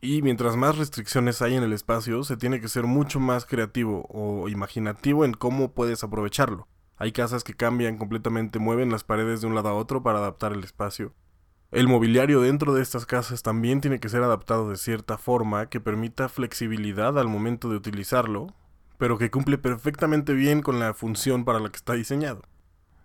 Y 0.00 0.22
mientras 0.22 0.56
más 0.56 0.78
restricciones 0.78 1.42
hay 1.42 1.54
en 1.54 1.62
el 1.62 1.72
espacio, 1.72 2.24
se 2.24 2.36
tiene 2.36 2.60
que 2.60 2.66
ser 2.66 2.84
mucho 2.84 3.20
más 3.20 3.44
creativo 3.44 4.04
o 4.08 4.48
imaginativo 4.48 5.24
en 5.24 5.32
cómo 5.32 5.70
puedes 5.70 6.02
aprovecharlo. 6.02 6.66
Hay 6.96 7.12
casas 7.12 7.44
que 7.44 7.54
cambian 7.54 7.98
completamente, 7.98 8.58
mueven 8.58 8.90
las 8.90 9.04
paredes 9.04 9.40
de 9.40 9.46
un 9.46 9.54
lado 9.54 9.68
a 9.68 9.74
otro 9.74 10.02
para 10.02 10.18
adaptar 10.18 10.52
el 10.52 10.64
espacio. 10.64 11.14
El 11.70 11.88
mobiliario 11.88 12.40
dentro 12.40 12.74
de 12.74 12.82
estas 12.82 13.06
casas 13.06 13.42
también 13.42 13.80
tiene 13.80 14.00
que 14.00 14.08
ser 14.08 14.22
adaptado 14.22 14.68
de 14.68 14.76
cierta 14.76 15.18
forma 15.18 15.66
que 15.66 15.80
permita 15.80 16.28
flexibilidad 16.28 17.18
al 17.18 17.28
momento 17.28 17.68
de 17.68 17.76
utilizarlo, 17.76 18.54
pero 18.98 19.18
que 19.18 19.30
cumple 19.30 19.56
perfectamente 19.56 20.34
bien 20.34 20.62
con 20.62 20.78
la 20.80 20.94
función 20.94 21.44
para 21.44 21.60
la 21.60 21.70
que 21.70 21.76
está 21.76 21.94
diseñado. 21.94 22.42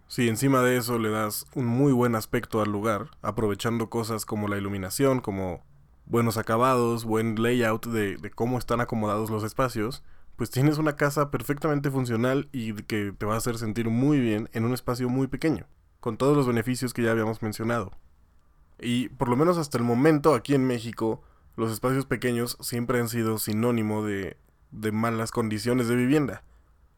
Si 0.08 0.30
encima 0.30 0.62
de 0.62 0.78
eso 0.78 1.00
le 1.00 1.10
das 1.10 1.46
un 1.54 1.66
muy 1.66 1.92
buen 1.92 2.16
aspecto 2.16 2.62
al 2.62 2.72
lugar, 2.72 3.10
aprovechando 3.22 3.90
cosas 3.90 4.26
como 4.26 4.48
la 4.48 4.58
iluminación, 4.58 5.20
como 5.20 5.66
buenos 6.06 6.38
acabados, 6.38 7.04
buen 7.04 7.42
layout 7.42 7.86
de, 7.88 8.16
de 8.16 8.32
cómo 8.32 8.58
están 8.58 8.80
acomodados 8.80 9.30
los 9.30 9.44
espacios, 9.44 10.04
pues 10.38 10.50
tienes 10.50 10.78
una 10.78 10.96
casa 10.96 11.30
perfectamente 11.30 11.92
funcional 11.92 12.48
y 12.54 12.74
que 12.74 13.12
te 13.12 13.26
va 13.26 13.34
a 13.34 13.38
hacer 13.38 13.58
sentir 13.58 13.90
muy 13.90 14.20
bien 14.20 14.50
en 14.54 14.64
un 14.64 14.74
espacio 14.74 15.10
muy 15.10 15.28
pequeño, 15.28 15.66
con 16.00 16.16
todos 16.16 16.38
los 16.38 16.48
beneficios 16.48 16.94
que 16.94 17.04
ya 17.04 17.12
habíamos 17.12 17.42
mencionado. 17.42 17.92
Y 18.80 19.10
por 19.10 19.28
lo 19.28 19.36
menos 19.36 19.58
hasta 19.58 19.78
el 19.78 19.84
momento 19.84 20.36
aquí 20.36 20.54
en 20.54 20.66
México, 20.66 21.22
los 21.58 21.72
espacios 21.72 22.06
pequeños 22.06 22.58
siempre 22.62 23.00
han 23.00 23.10
sido 23.10 23.40
sinónimo 23.40 24.06
de, 24.06 24.38
de 24.72 24.92
malas 24.92 25.32
condiciones 25.32 25.88
de 25.88 25.96
vivienda. 25.96 26.44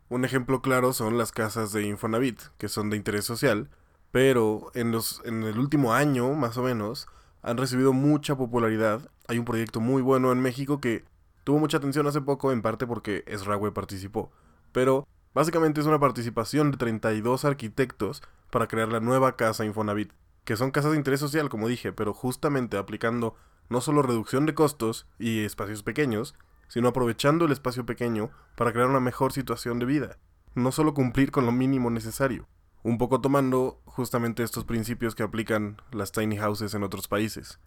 Un 0.09 0.25
ejemplo 0.25 0.61
claro 0.61 0.93
son 0.93 1.17
las 1.17 1.31
casas 1.31 1.71
de 1.71 1.83
Infonavit, 1.83 2.41
que 2.57 2.67
son 2.67 2.89
de 2.89 2.97
interés 2.97 3.25
social, 3.25 3.69
pero 4.11 4.71
en, 4.73 4.91
los, 4.91 5.21
en 5.23 5.43
el 5.43 5.59
último 5.59 5.93
año, 5.93 6.33
más 6.33 6.57
o 6.57 6.63
menos, 6.63 7.07
han 7.41 7.57
recibido 7.57 7.93
mucha 7.93 8.35
popularidad. 8.35 9.09
Hay 9.27 9.37
un 9.37 9.45
proyecto 9.45 9.79
muy 9.79 10.01
bueno 10.01 10.31
en 10.31 10.41
México 10.41 10.81
que 10.81 11.05
tuvo 11.43 11.59
mucha 11.59 11.77
atención 11.77 12.07
hace 12.07 12.21
poco, 12.21 12.51
en 12.51 12.61
parte 12.61 12.87
porque 12.87 13.23
Esrague 13.27 13.71
participó. 13.71 14.31
Pero 14.71 15.07
básicamente 15.33 15.79
es 15.79 15.87
una 15.87 15.99
participación 15.99 16.71
de 16.71 16.77
32 16.77 17.45
arquitectos 17.45 18.23
para 18.49 18.67
crear 18.67 18.91
la 18.91 18.99
nueva 18.99 19.35
casa 19.35 19.63
Infonavit 19.63 20.11
que 20.49 20.57
son 20.57 20.71
casas 20.71 20.93
de 20.93 20.97
interés 20.97 21.19
social, 21.19 21.47
como 21.47 21.67
dije, 21.67 21.93
pero 21.93 22.11
justamente 22.11 22.77
aplicando 22.77 23.35
no 23.69 23.81
solo 23.81 24.01
reducción 24.01 24.47
de 24.47 24.55
costos 24.55 25.05
y 25.19 25.45
espacios 25.45 25.83
pequeños, 25.83 26.33
sino 26.69 26.87
aprovechando 26.87 27.45
el 27.45 27.51
espacio 27.51 27.85
pequeño 27.85 28.29
para 28.55 28.71
crear 28.71 28.87
una 28.87 29.01
mejor 29.01 29.33
situación 29.33 29.79
de 29.79 29.85
vida, 29.85 30.17
no 30.55 30.71
solo 30.71 30.93
cumplir 30.93 31.31
con 31.31 31.45
lo 31.45 31.51
mínimo 31.51 31.89
necesario, 31.89 32.47
un 32.83 32.97
poco 32.97 33.19
tomando 33.19 33.81
justamente 33.85 34.43
estos 34.43 34.63
principios 34.63 35.15
que 35.15 35.23
aplican 35.23 35.81
las 35.91 36.13
tiny 36.13 36.37
houses 36.37 36.73
en 36.73 36.83
otros 36.83 37.09
países. 37.09 37.59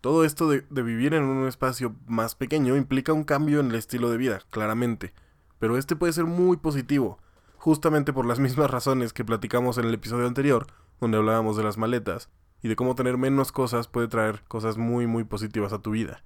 Todo 0.00 0.24
esto 0.24 0.48
de, 0.48 0.64
de, 0.70 0.82
vivir 0.82 1.12
en 1.12 1.24
un 1.24 1.48
espacio 1.48 1.96
más 2.06 2.36
pequeño 2.36 2.76
implica 2.76 3.12
un 3.12 3.24
cambio 3.24 3.60
en 3.60 3.70
el 3.70 3.74
estilo 3.74 4.10
de 4.10 4.16
vida, 4.16 4.40
claramente, 4.50 5.12
pero 5.58 5.76
este 5.76 5.96
puede 5.96 6.12
ser 6.12 6.24
muy 6.24 6.56
positivo, 6.56 7.18
justamente 7.56 8.12
por 8.12 8.24
las 8.24 8.38
mismas 8.38 8.70
razones 8.70 9.12
que 9.12 9.24
platicamos 9.24 9.76
en 9.76 9.86
el 9.86 9.94
episodio 9.94 10.26
anterior, 10.26 10.66
donde 11.00 11.18
hablábamos 11.18 11.56
de 11.56 11.64
las 11.64 11.76
maletas 11.76 12.30
y 12.62 12.68
de 12.68 12.76
cómo 12.76 12.94
tener 12.94 13.18
menos 13.18 13.52
cosas 13.52 13.88
puede 13.88 14.08
traer 14.08 14.42
cosas 14.48 14.78
muy 14.78 15.06
muy 15.06 15.24
positivas 15.24 15.72
a 15.72 15.80
tu 15.80 15.90
vida. 15.92 16.22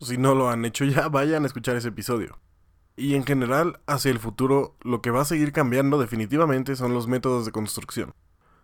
Si 0.00 0.16
no 0.16 0.34
lo 0.34 0.48
han 0.48 0.64
hecho 0.64 0.84
ya, 0.84 1.08
vayan 1.08 1.44
a 1.44 1.46
escuchar 1.46 1.76
ese 1.76 1.88
episodio. 1.88 2.38
Y 2.96 3.14
en 3.14 3.24
general, 3.24 3.80
hacia 3.86 4.10
el 4.10 4.18
futuro, 4.18 4.76
lo 4.82 5.02
que 5.02 5.10
va 5.10 5.22
a 5.22 5.24
seguir 5.24 5.52
cambiando 5.52 5.98
definitivamente 5.98 6.76
son 6.76 6.94
los 6.94 7.06
métodos 7.06 7.46
de 7.46 7.52
construcción. 7.52 8.14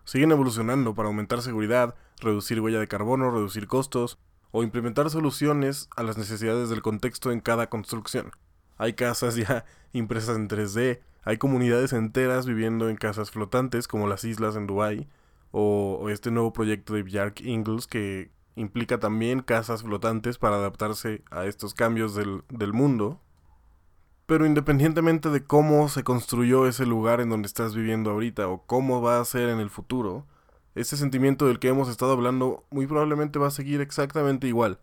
Siguen 0.03 0.31
evolucionando 0.31 0.93
para 0.93 1.07
aumentar 1.07 1.41
seguridad, 1.41 1.95
reducir 2.19 2.61
huella 2.61 2.79
de 2.79 2.87
carbono, 2.87 3.31
reducir 3.31 3.67
costos 3.67 4.19
o 4.51 4.63
implementar 4.63 5.09
soluciones 5.09 5.89
a 5.95 6.03
las 6.03 6.17
necesidades 6.17 6.69
del 6.69 6.81
contexto 6.81 7.31
en 7.31 7.39
cada 7.39 7.69
construcción. 7.69 8.31
Hay 8.77 8.93
casas 8.93 9.35
ya 9.35 9.65
impresas 9.93 10.35
en 10.35 10.47
3D, 10.47 10.99
hay 11.23 11.37
comunidades 11.37 11.91
enteras 11.91 12.45
viviendo 12.45 12.89
en 12.89 12.97
casas 12.97 13.31
flotantes 13.31 13.87
como 13.87 14.07
las 14.07 14.23
islas 14.23 14.55
en 14.55 14.67
Dubái, 14.67 15.07
o, 15.51 16.09
este 16.09 16.31
nuevo 16.31 16.51
proyecto 16.51 16.93
de 16.93 17.03
Bjark 17.03 17.39
Ingles 17.41 17.87
que 17.87 18.29
implica 18.55 18.99
también 18.99 19.41
casas 19.41 19.83
flotantes 19.83 20.37
para 20.37 20.55
adaptarse 20.55 21.23
a 21.31 21.45
estos 21.45 21.73
cambios 21.73 22.15
del, 22.15 22.43
del 22.49 22.73
mundo. 22.73 23.21
Pero 24.25 24.45
independientemente 24.45 25.29
de 25.29 25.43
cómo 25.43 25.87
se 25.87 26.03
construyó 26.03 26.67
ese 26.67 26.85
lugar 26.85 27.21
en 27.21 27.29
donde 27.29 27.47
estás 27.47 27.75
viviendo 27.75 28.11
ahorita 28.11 28.47
o 28.47 28.63
cómo 28.65 29.01
va 29.01 29.19
a 29.19 29.25
ser 29.25 29.49
en 29.49 29.59
el 29.59 29.69
futuro, 29.69 30.25
ese 30.73 30.97
sentimiento 30.97 31.47
del 31.47 31.59
que 31.59 31.69
hemos 31.69 31.89
estado 31.89 32.11
hablando 32.11 32.65
muy 32.69 32.87
probablemente 32.87 33.39
va 33.39 33.47
a 33.47 33.51
seguir 33.51 33.81
exactamente 33.81 34.47
igual, 34.47 34.79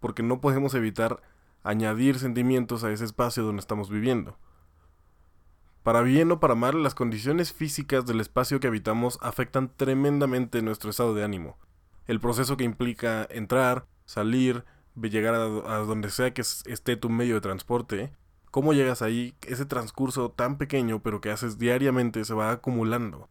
porque 0.00 0.22
no 0.22 0.40
podemos 0.40 0.74
evitar 0.74 1.20
añadir 1.64 2.18
sentimientos 2.18 2.84
a 2.84 2.92
ese 2.92 3.04
espacio 3.04 3.42
donde 3.42 3.60
estamos 3.60 3.90
viviendo. 3.90 4.38
Para 5.82 6.00
bien 6.00 6.32
o 6.32 6.40
para 6.40 6.54
mal, 6.54 6.82
las 6.82 6.94
condiciones 6.94 7.52
físicas 7.52 8.06
del 8.06 8.20
espacio 8.20 8.58
que 8.58 8.68
habitamos 8.68 9.18
afectan 9.20 9.70
tremendamente 9.76 10.62
nuestro 10.62 10.88
estado 10.88 11.14
de 11.14 11.24
ánimo. 11.24 11.58
El 12.06 12.20
proceso 12.20 12.56
que 12.56 12.64
implica 12.64 13.26
entrar, 13.30 13.86
salir, 14.04 14.64
llegar 15.02 15.34
a, 15.34 15.78
donde 15.78 16.10
sea 16.10 16.32
que 16.32 16.42
esté 16.42 16.96
tu 16.96 17.10
medio 17.10 17.34
de 17.34 17.40
transporte, 17.40 18.12
cómo 18.50 18.72
llegas 18.72 19.02
ahí, 19.02 19.34
ese 19.46 19.66
transcurso 19.66 20.30
tan 20.30 20.58
pequeño 20.58 21.02
pero 21.02 21.20
que 21.20 21.30
haces 21.30 21.58
diariamente 21.58 22.24
se 22.24 22.34
va 22.34 22.52
acumulando. 22.52 23.28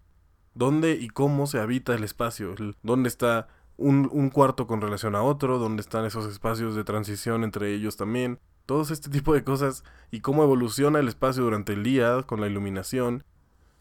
¿Dónde 0.56 0.94
y 0.94 1.10
cómo 1.10 1.48
se 1.48 1.60
habita 1.60 1.96
el 1.96 2.03
espacio? 2.03 2.53
¿Dónde 2.84 3.10
está 3.10 3.48
un, 3.77 4.08
un, 4.12 4.30
cuarto 4.30 4.68
con 4.68 4.82
relación 4.82 5.15
a 5.15 5.24
otro? 5.24 5.58
¿Dónde 5.58 5.82
están 5.82 6.06
esos 6.06 6.32
espacios 6.32 6.75
de 6.75 6.84
transición 6.84 7.44
entre 7.44 7.74
ellos 7.74 7.98
también? 7.98 8.39
Todos 8.68 8.92
este 8.92 9.10
tipo 9.10 9.34
de 9.34 9.44
cosas 9.44 9.84
y 10.12 10.20
cómo 10.22 10.44
evoluciona 10.44 11.00
el 11.00 11.08
espacio 11.08 11.44
durante 11.44 11.74
el 11.74 11.84
día 11.84 12.22
con 12.24 12.39
la 12.39 12.48
iluminación. 12.48 13.24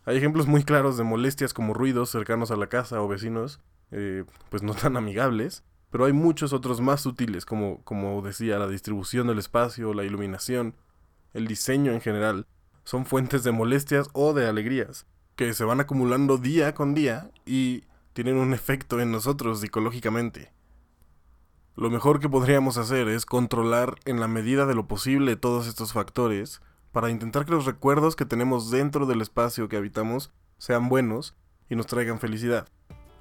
Hay 0.04 0.16
ejemplos 0.16 0.46
muy 0.46 0.64
claros 0.64 0.96
de 0.96 1.04
molestias 1.04 1.52
como 1.52 1.74
ruidos 1.74 2.10
cercanos 2.10 2.50
a 2.50 2.56
la 2.56 2.68
casa 2.68 3.02
o 3.02 3.06
vecinos, 3.06 3.60
eh, 3.92 4.24
pues 4.48 4.62
no 4.62 4.74
tan 4.74 4.96
amigables, 4.96 5.62
pero 5.90 6.06
hay 6.06 6.12
muchos 6.12 6.52
otros 6.52 6.80
más 6.80 7.02
sutiles, 7.02 7.44
como, 7.44 7.82
como 7.84 8.22
decía, 8.22 8.58
la 8.58 8.66
distribución 8.66 9.26
del 9.26 9.38
espacio, 9.38 9.92
la 9.92 10.04
iluminación, 10.04 10.74
el 11.34 11.46
diseño 11.46 11.92
en 11.92 12.00
general, 12.00 12.46
son 12.84 13.06
fuentes 13.06 13.44
de 13.44 13.52
molestias 13.52 14.08
o 14.12 14.32
de 14.32 14.48
alegrías, 14.48 15.06
que 15.36 15.52
se 15.54 15.64
van 15.64 15.80
acumulando 15.80 16.38
día 16.38 16.74
con 16.74 16.94
día 16.94 17.30
y 17.46 17.84
tienen 18.12 18.36
un 18.36 18.54
efecto 18.54 19.00
en 19.00 19.12
nosotros 19.12 19.60
psicológicamente. 19.60 20.52
Lo 21.74 21.90
mejor 21.90 22.20
que 22.20 22.28
podríamos 22.28 22.76
hacer 22.76 23.08
es 23.08 23.24
controlar 23.24 23.94
en 24.04 24.20
la 24.20 24.28
medida 24.28 24.66
de 24.66 24.74
lo 24.74 24.86
posible 24.86 25.36
todos 25.36 25.66
estos 25.66 25.92
factores 25.92 26.60
para 26.92 27.10
intentar 27.10 27.46
que 27.46 27.52
los 27.52 27.64
recuerdos 27.64 28.16
que 28.16 28.26
tenemos 28.26 28.70
dentro 28.70 29.06
del 29.06 29.22
espacio 29.22 29.68
que 29.68 29.78
habitamos 29.78 30.32
sean 30.58 30.88
buenos 30.88 31.34
y 31.70 31.76
nos 31.76 31.86
traigan 31.86 32.20
felicidad. 32.20 32.68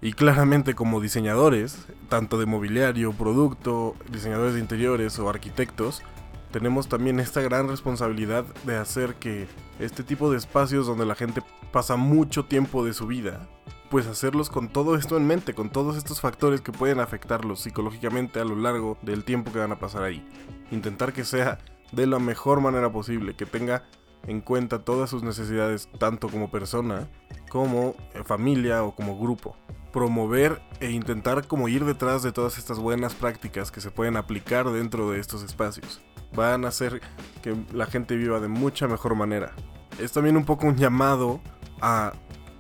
Y 0.04 0.14
claramente 0.14 0.74
como 0.74 1.00
diseñadores, 1.00 1.86
tanto 2.10 2.40
de 2.40 2.48
mobiliario, 2.48 3.14
producto, 3.14 3.96
diseñadores 4.12 4.56
de 4.56 4.60
interiores 4.60 5.20
o 5.20 5.30
arquitectos, 5.30 6.02
tenemos 6.52 6.90
también 6.90 7.20
esta 7.20 7.40
gran 7.42 7.68
responsabilidad 7.68 8.44
de 8.66 8.78
hacer 8.78 9.14
que 9.16 9.48
este 9.80 10.04
tipo 10.04 10.32
de 10.32 10.40
espacios 10.40 10.88
donde 10.88 11.06
la 11.06 11.14
gente 11.14 11.44
pasa 11.72 11.98
mucho 11.98 12.46
tiempo 12.46 12.84
de 12.84 12.94
su 12.94 13.06
vida, 13.06 13.48
pues 13.92 14.08
hacerlos 14.08 14.50
con 14.50 14.70
todo 14.70 14.96
esto 14.96 15.18
en 15.18 15.28
mente, 15.28 15.54
con 15.54 15.70
todos 15.70 15.96
estos 15.96 16.20
factores 16.20 16.62
que 16.62 16.72
pueden 16.72 17.00
afectarlos 17.00 17.62
psicológicamente 17.62 18.40
a 18.40 18.46
lo 18.46 18.56
largo 18.56 18.98
del 19.04 19.24
tiempo 19.24 19.54
que 19.54 19.60
van 19.60 19.72
a 19.72 19.80
pasar 19.80 20.02
ahí. 20.02 20.28
Intentar 20.72 21.14
que 21.14 21.26
sea 21.26 21.60
de 21.92 22.08
la 22.08 22.18
mejor 22.18 22.60
manera 22.60 22.92
posible, 22.92 23.36
que 23.36 23.46
tenga 23.46 23.84
en 24.26 24.42
cuenta 24.42 24.80
todas 24.80 25.12
sus 25.12 25.22
necesidades 25.22 25.90
tanto 26.00 26.28
como 26.28 26.50
persona, 26.50 27.08
como 27.50 27.96
familia 28.26 28.84
o 28.84 28.96
como 28.96 29.20
grupo 29.20 29.56
promover 29.92 30.62
e 30.80 30.92
intentar 30.92 31.48
como 31.48 31.68
ir 31.68 31.86
detrás 31.86 32.24
de 32.24 32.32
todas 32.32 32.58
estas 32.58 32.80
buenas 32.80 33.14
prácticas 33.14 33.72
que 33.72 33.82
se 33.82 33.92
pueden 33.92 34.18
aplicar 34.18 34.70
dentro 34.72 35.12
de 35.12 35.20
estos 35.20 35.44
espacios. 35.44 36.02
Van 36.34 36.66
a 36.66 36.70
hacer 36.70 37.02
que 37.42 37.56
la 37.74 37.86
gente 37.86 38.16
viva 38.16 38.40
de 38.40 38.48
mucha 38.48 38.88
mejor 38.88 39.16
manera. 39.16 39.52
Es 40.00 40.12
también 40.14 40.38
un 40.38 40.46
poco 40.46 40.68
un 40.68 40.78
llamado 40.78 41.42
a, 41.82 42.14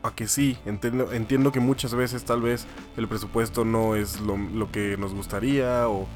a 0.04 0.16
que 0.16 0.28
sí, 0.28 0.58
entiendo, 0.66 1.12
entiendo 1.14 1.52
que 1.52 1.60
muchas 1.60 1.96
veces 1.96 2.26
tal 2.26 2.42
vez 2.42 2.68
el 2.98 3.08
presupuesto 3.08 3.64
no 3.66 3.96
es 3.96 4.20
lo, 4.20 4.38
lo 4.38 4.72
que 4.72 4.98
nos 4.98 5.14
gustaría 5.14 5.88
o, 5.88 6.08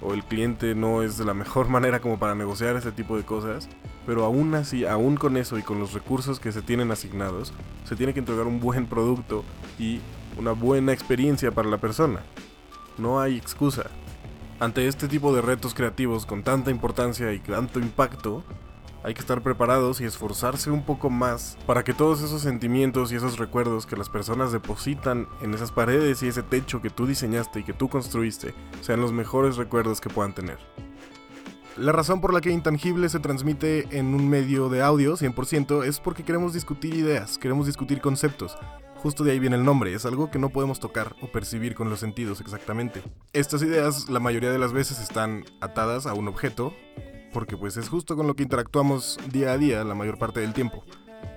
o 0.00 0.14
el 0.14 0.22
cliente 0.24 0.74
no 0.74 1.02
es 1.02 1.16
de 1.16 1.24
la 1.24 1.34
mejor 1.34 1.68
manera 1.70 2.00
como 2.00 2.18
para 2.18 2.34
negociar 2.34 2.76
ese 2.76 2.92
tipo 2.92 3.16
de 3.16 3.24
cosas, 3.24 3.68
pero 4.06 4.24
aún 4.24 4.54
así, 4.54 4.84
aún 4.84 5.16
con 5.16 5.36
eso 5.36 5.58
y 5.58 5.62
con 5.62 5.80
los 5.80 5.92
recursos 5.92 6.38
que 6.38 6.52
se 6.52 6.62
tienen 6.62 6.90
asignados, 6.90 7.52
se 7.84 7.96
tiene 7.96 8.12
que 8.12 8.20
entregar 8.20 8.46
un 8.46 8.60
buen 8.60 8.86
producto 8.86 9.44
y 9.78 10.00
una 10.38 10.52
buena 10.52 10.92
experiencia 10.92 11.52
para 11.52 11.68
la 11.68 11.78
persona. 11.78 12.20
No 12.98 13.20
hay 13.20 13.36
excusa. 13.36 13.90
Ante 14.60 14.86
este 14.86 15.08
tipo 15.08 15.34
de 15.34 15.42
retos 15.42 15.74
creativos 15.74 16.26
con 16.26 16.42
tanta 16.42 16.70
importancia 16.70 17.32
y 17.32 17.40
tanto 17.40 17.80
impacto, 17.80 18.44
hay 19.04 19.12
que 19.12 19.20
estar 19.20 19.42
preparados 19.42 20.00
y 20.00 20.04
esforzarse 20.04 20.70
un 20.70 20.82
poco 20.82 21.10
más 21.10 21.58
para 21.66 21.84
que 21.84 21.92
todos 21.92 22.22
esos 22.22 22.40
sentimientos 22.40 23.12
y 23.12 23.16
esos 23.16 23.38
recuerdos 23.38 23.84
que 23.84 23.96
las 23.96 24.08
personas 24.08 24.50
depositan 24.50 25.28
en 25.42 25.52
esas 25.52 25.72
paredes 25.72 26.22
y 26.22 26.28
ese 26.28 26.42
techo 26.42 26.80
que 26.80 26.88
tú 26.88 27.06
diseñaste 27.06 27.60
y 27.60 27.64
que 27.64 27.74
tú 27.74 27.90
construiste 27.90 28.54
sean 28.80 29.02
los 29.02 29.12
mejores 29.12 29.56
recuerdos 29.56 30.00
que 30.00 30.08
puedan 30.08 30.34
tener. 30.34 30.58
La 31.76 31.92
razón 31.92 32.20
por 32.20 32.32
la 32.32 32.40
que 32.40 32.50
Intangible 32.52 33.08
se 33.08 33.18
transmite 33.18 33.88
en 33.90 34.14
un 34.14 34.28
medio 34.28 34.68
de 34.68 34.80
audio 34.80 35.16
100% 35.16 35.84
es 35.84 36.00
porque 36.00 36.22
queremos 36.22 36.54
discutir 36.54 36.94
ideas, 36.94 37.36
queremos 37.36 37.66
discutir 37.66 38.00
conceptos, 38.00 38.56
Justo 39.04 39.22
de 39.22 39.32
ahí 39.32 39.38
viene 39.38 39.56
el 39.56 39.66
nombre, 39.66 39.92
es 39.92 40.06
algo 40.06 40.30
que 40.30 40.38
no 40.38 40.48
podemos 40.48 40.80
tocar 40.80 41.14
o 41.20 41.26
percibir 41.26 41.74
con 41.74 41.90
los 41.90 42.00
sentidos 42.00 42.40
exactamente. 42.40 43.02
Estas 43.34 43.60
ideas 43.60 44.08
la 44.08 44.18
mayoría 44.18 44.50
de 44.50 44.58
las 44.58 44.72
veces 44.72 44.98
están 44.98 45.44
atadas 45.60 46.06
a 46.06 46.14
un 46.14 46.26
objeto, 46.26 46.72
porque 47.30 47.54
pues 47.54 47.76
es 47.76 47.90
justo 47.90 48.16
con 48.16 48.26
lo 48.26 48.34
que 48.34 48.44
interactuamos 48.44 49.18
día 49.30 49.52
a 49.52 49.58
día 49.58 49.84
la 49.84 49.94
mayor 49.94 50.16
parte 50.16 50.40
del 50.40 50.54
tiempo. 50.54 50.86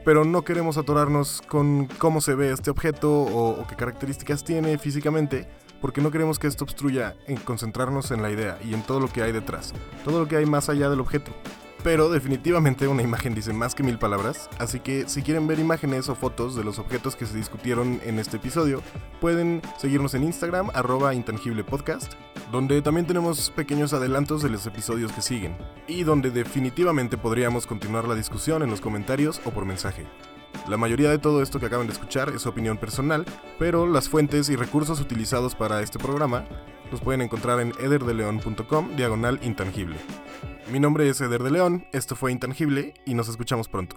Pero 0.05 0.23
no 0.23 0.43
queremos 0.43 0.77
atorarnos 0.77 1.41
con 1.41 1.87
cómo 1.97 2.21
se 2.21 2.35
ve 2.35 2.53
este 2.53 2.71
objeto 2.71 3.11
o, 3.11 3.61
o 3.61 3.67
qué 3.67 3.75
características 3.75 4.45
tiene 4.45 4.77
físicamente, 4.77 5.45
porque 5.81 5.99
no 5.99 6.09
queremos 6.09 6.39
que 6.39 6.47
esto 6.47 6.63
obstruya 6.63 7.17
en 7.27 7.35
concentrarnos 7.35 8.11
en 8.11 8.21
la 8.21 8.31
idea 8.31 8.57
y 8.63 8.75
en 8.75 8.83
todo 8.83 9.01
lo 9.01 9.09
que 9.09 9.23
hay 9.23 9.33
detrás, 9.33 9.73
todo 10.05 10.21
lo 10.21 10.27
que 10.29 10.37
hay 10.37 10.45
más 10.45 10.69
allá 10.69 10.89
del 10.89 11.01
objeto. 11.01 11.33
Pero 11.83 12.09
definitivamente 12.09 12.87
una 12.87 13.03
imagen 13.03 13.35
dice 13.35 13.53
más 13.53 13.75
que 13.75 13.83
mil 13.83 13.97
palabras, 13.97 14.49
así 14.59 14.79
que 14.79 15.07
si 15.07 15.21
quieren 15.21 15.47
ver 15.47 15.59
imágenes 15.59 16.09
o 16.09 16.15
fotos 16.15 16.55
de 16.55 16.63
los 16.63 16.79
objetos 16.79 17.15
que 17.15 17.25
se 17.25 17.37
discutieron 17.37 18.01
en 18.03 18.19
este 18.19 18.37
episodio, 18.37 18.81
pueden 19.21 19.61
seguirnos 19.77 20.13
en 20.13 20.23
Instagram, 20.23 20.69
arroba 20.73 21.13
intangiblepodcast, 21.13 22.13
donde 22.51 22.81
también 22.81 23.05
tenemos 23.05 23.51
pequeños 23.51 23.93
adelantos 23.93 24.41
de 24.41 24.49
los 24.49 24.65
episodios 24.65 25.11
que 25.11 25.21
siguen, 25.21 25.55
y 25.87 26.03
donde 26.03 26.31
definitivamente 26.31 27.17
podríamos 27.17 27.67
continuar 27.67 28.07
la 28.07 28.15
discusión 28.15 28.63
en 28.63 28.69
los 28.69 28.81
comentarios 28.81 29.39
o 29.45 29.51
por 29.51 29.65
mensaje. 29.65 30.05
La 30.67 30.77
mayoría 30.77 31.09
de 31.09 31.19
todo 31.19 31.41
esto 31.41 31.59
que 31.59 31.67
acaban 31.67 31.87
de 31.87 31.93
escuchar 31.93 32.29
es 32.29 32.45
opinión 32.45 32.77
personal, 32.77 33.25
pero 33.59 33.87
las 33.87 34.09
fuentes 34.09 34.49
y 34.49 34.55
recursos 34.55 34.99
utilizados 34.99 35.55
para 35.55 35.81
este 35.81 35.99
programa 35.99 36.45
los 36.91 37.01
pueden 37.01 37.21
encontrar 37.21 37.59
en 37.59 37.73
ederdeleon.com 37.79 38.95
diagonal 38.95 39.39
intangible. 39.43 39.97
Mi 40.71 40.79
nombre 40.79 41.07
es 41.07 41.21
Eder 41.21 41.43
de 41.43 41.51
León, 41.51 41.85
esto 41.93 42.15
fue 42.15 42.31
Intangible 42.31 42.93
y 43.05 43.13
nos 43.13 43.29
escuchamos 43.29 43.69
pronto. 43.69 43.95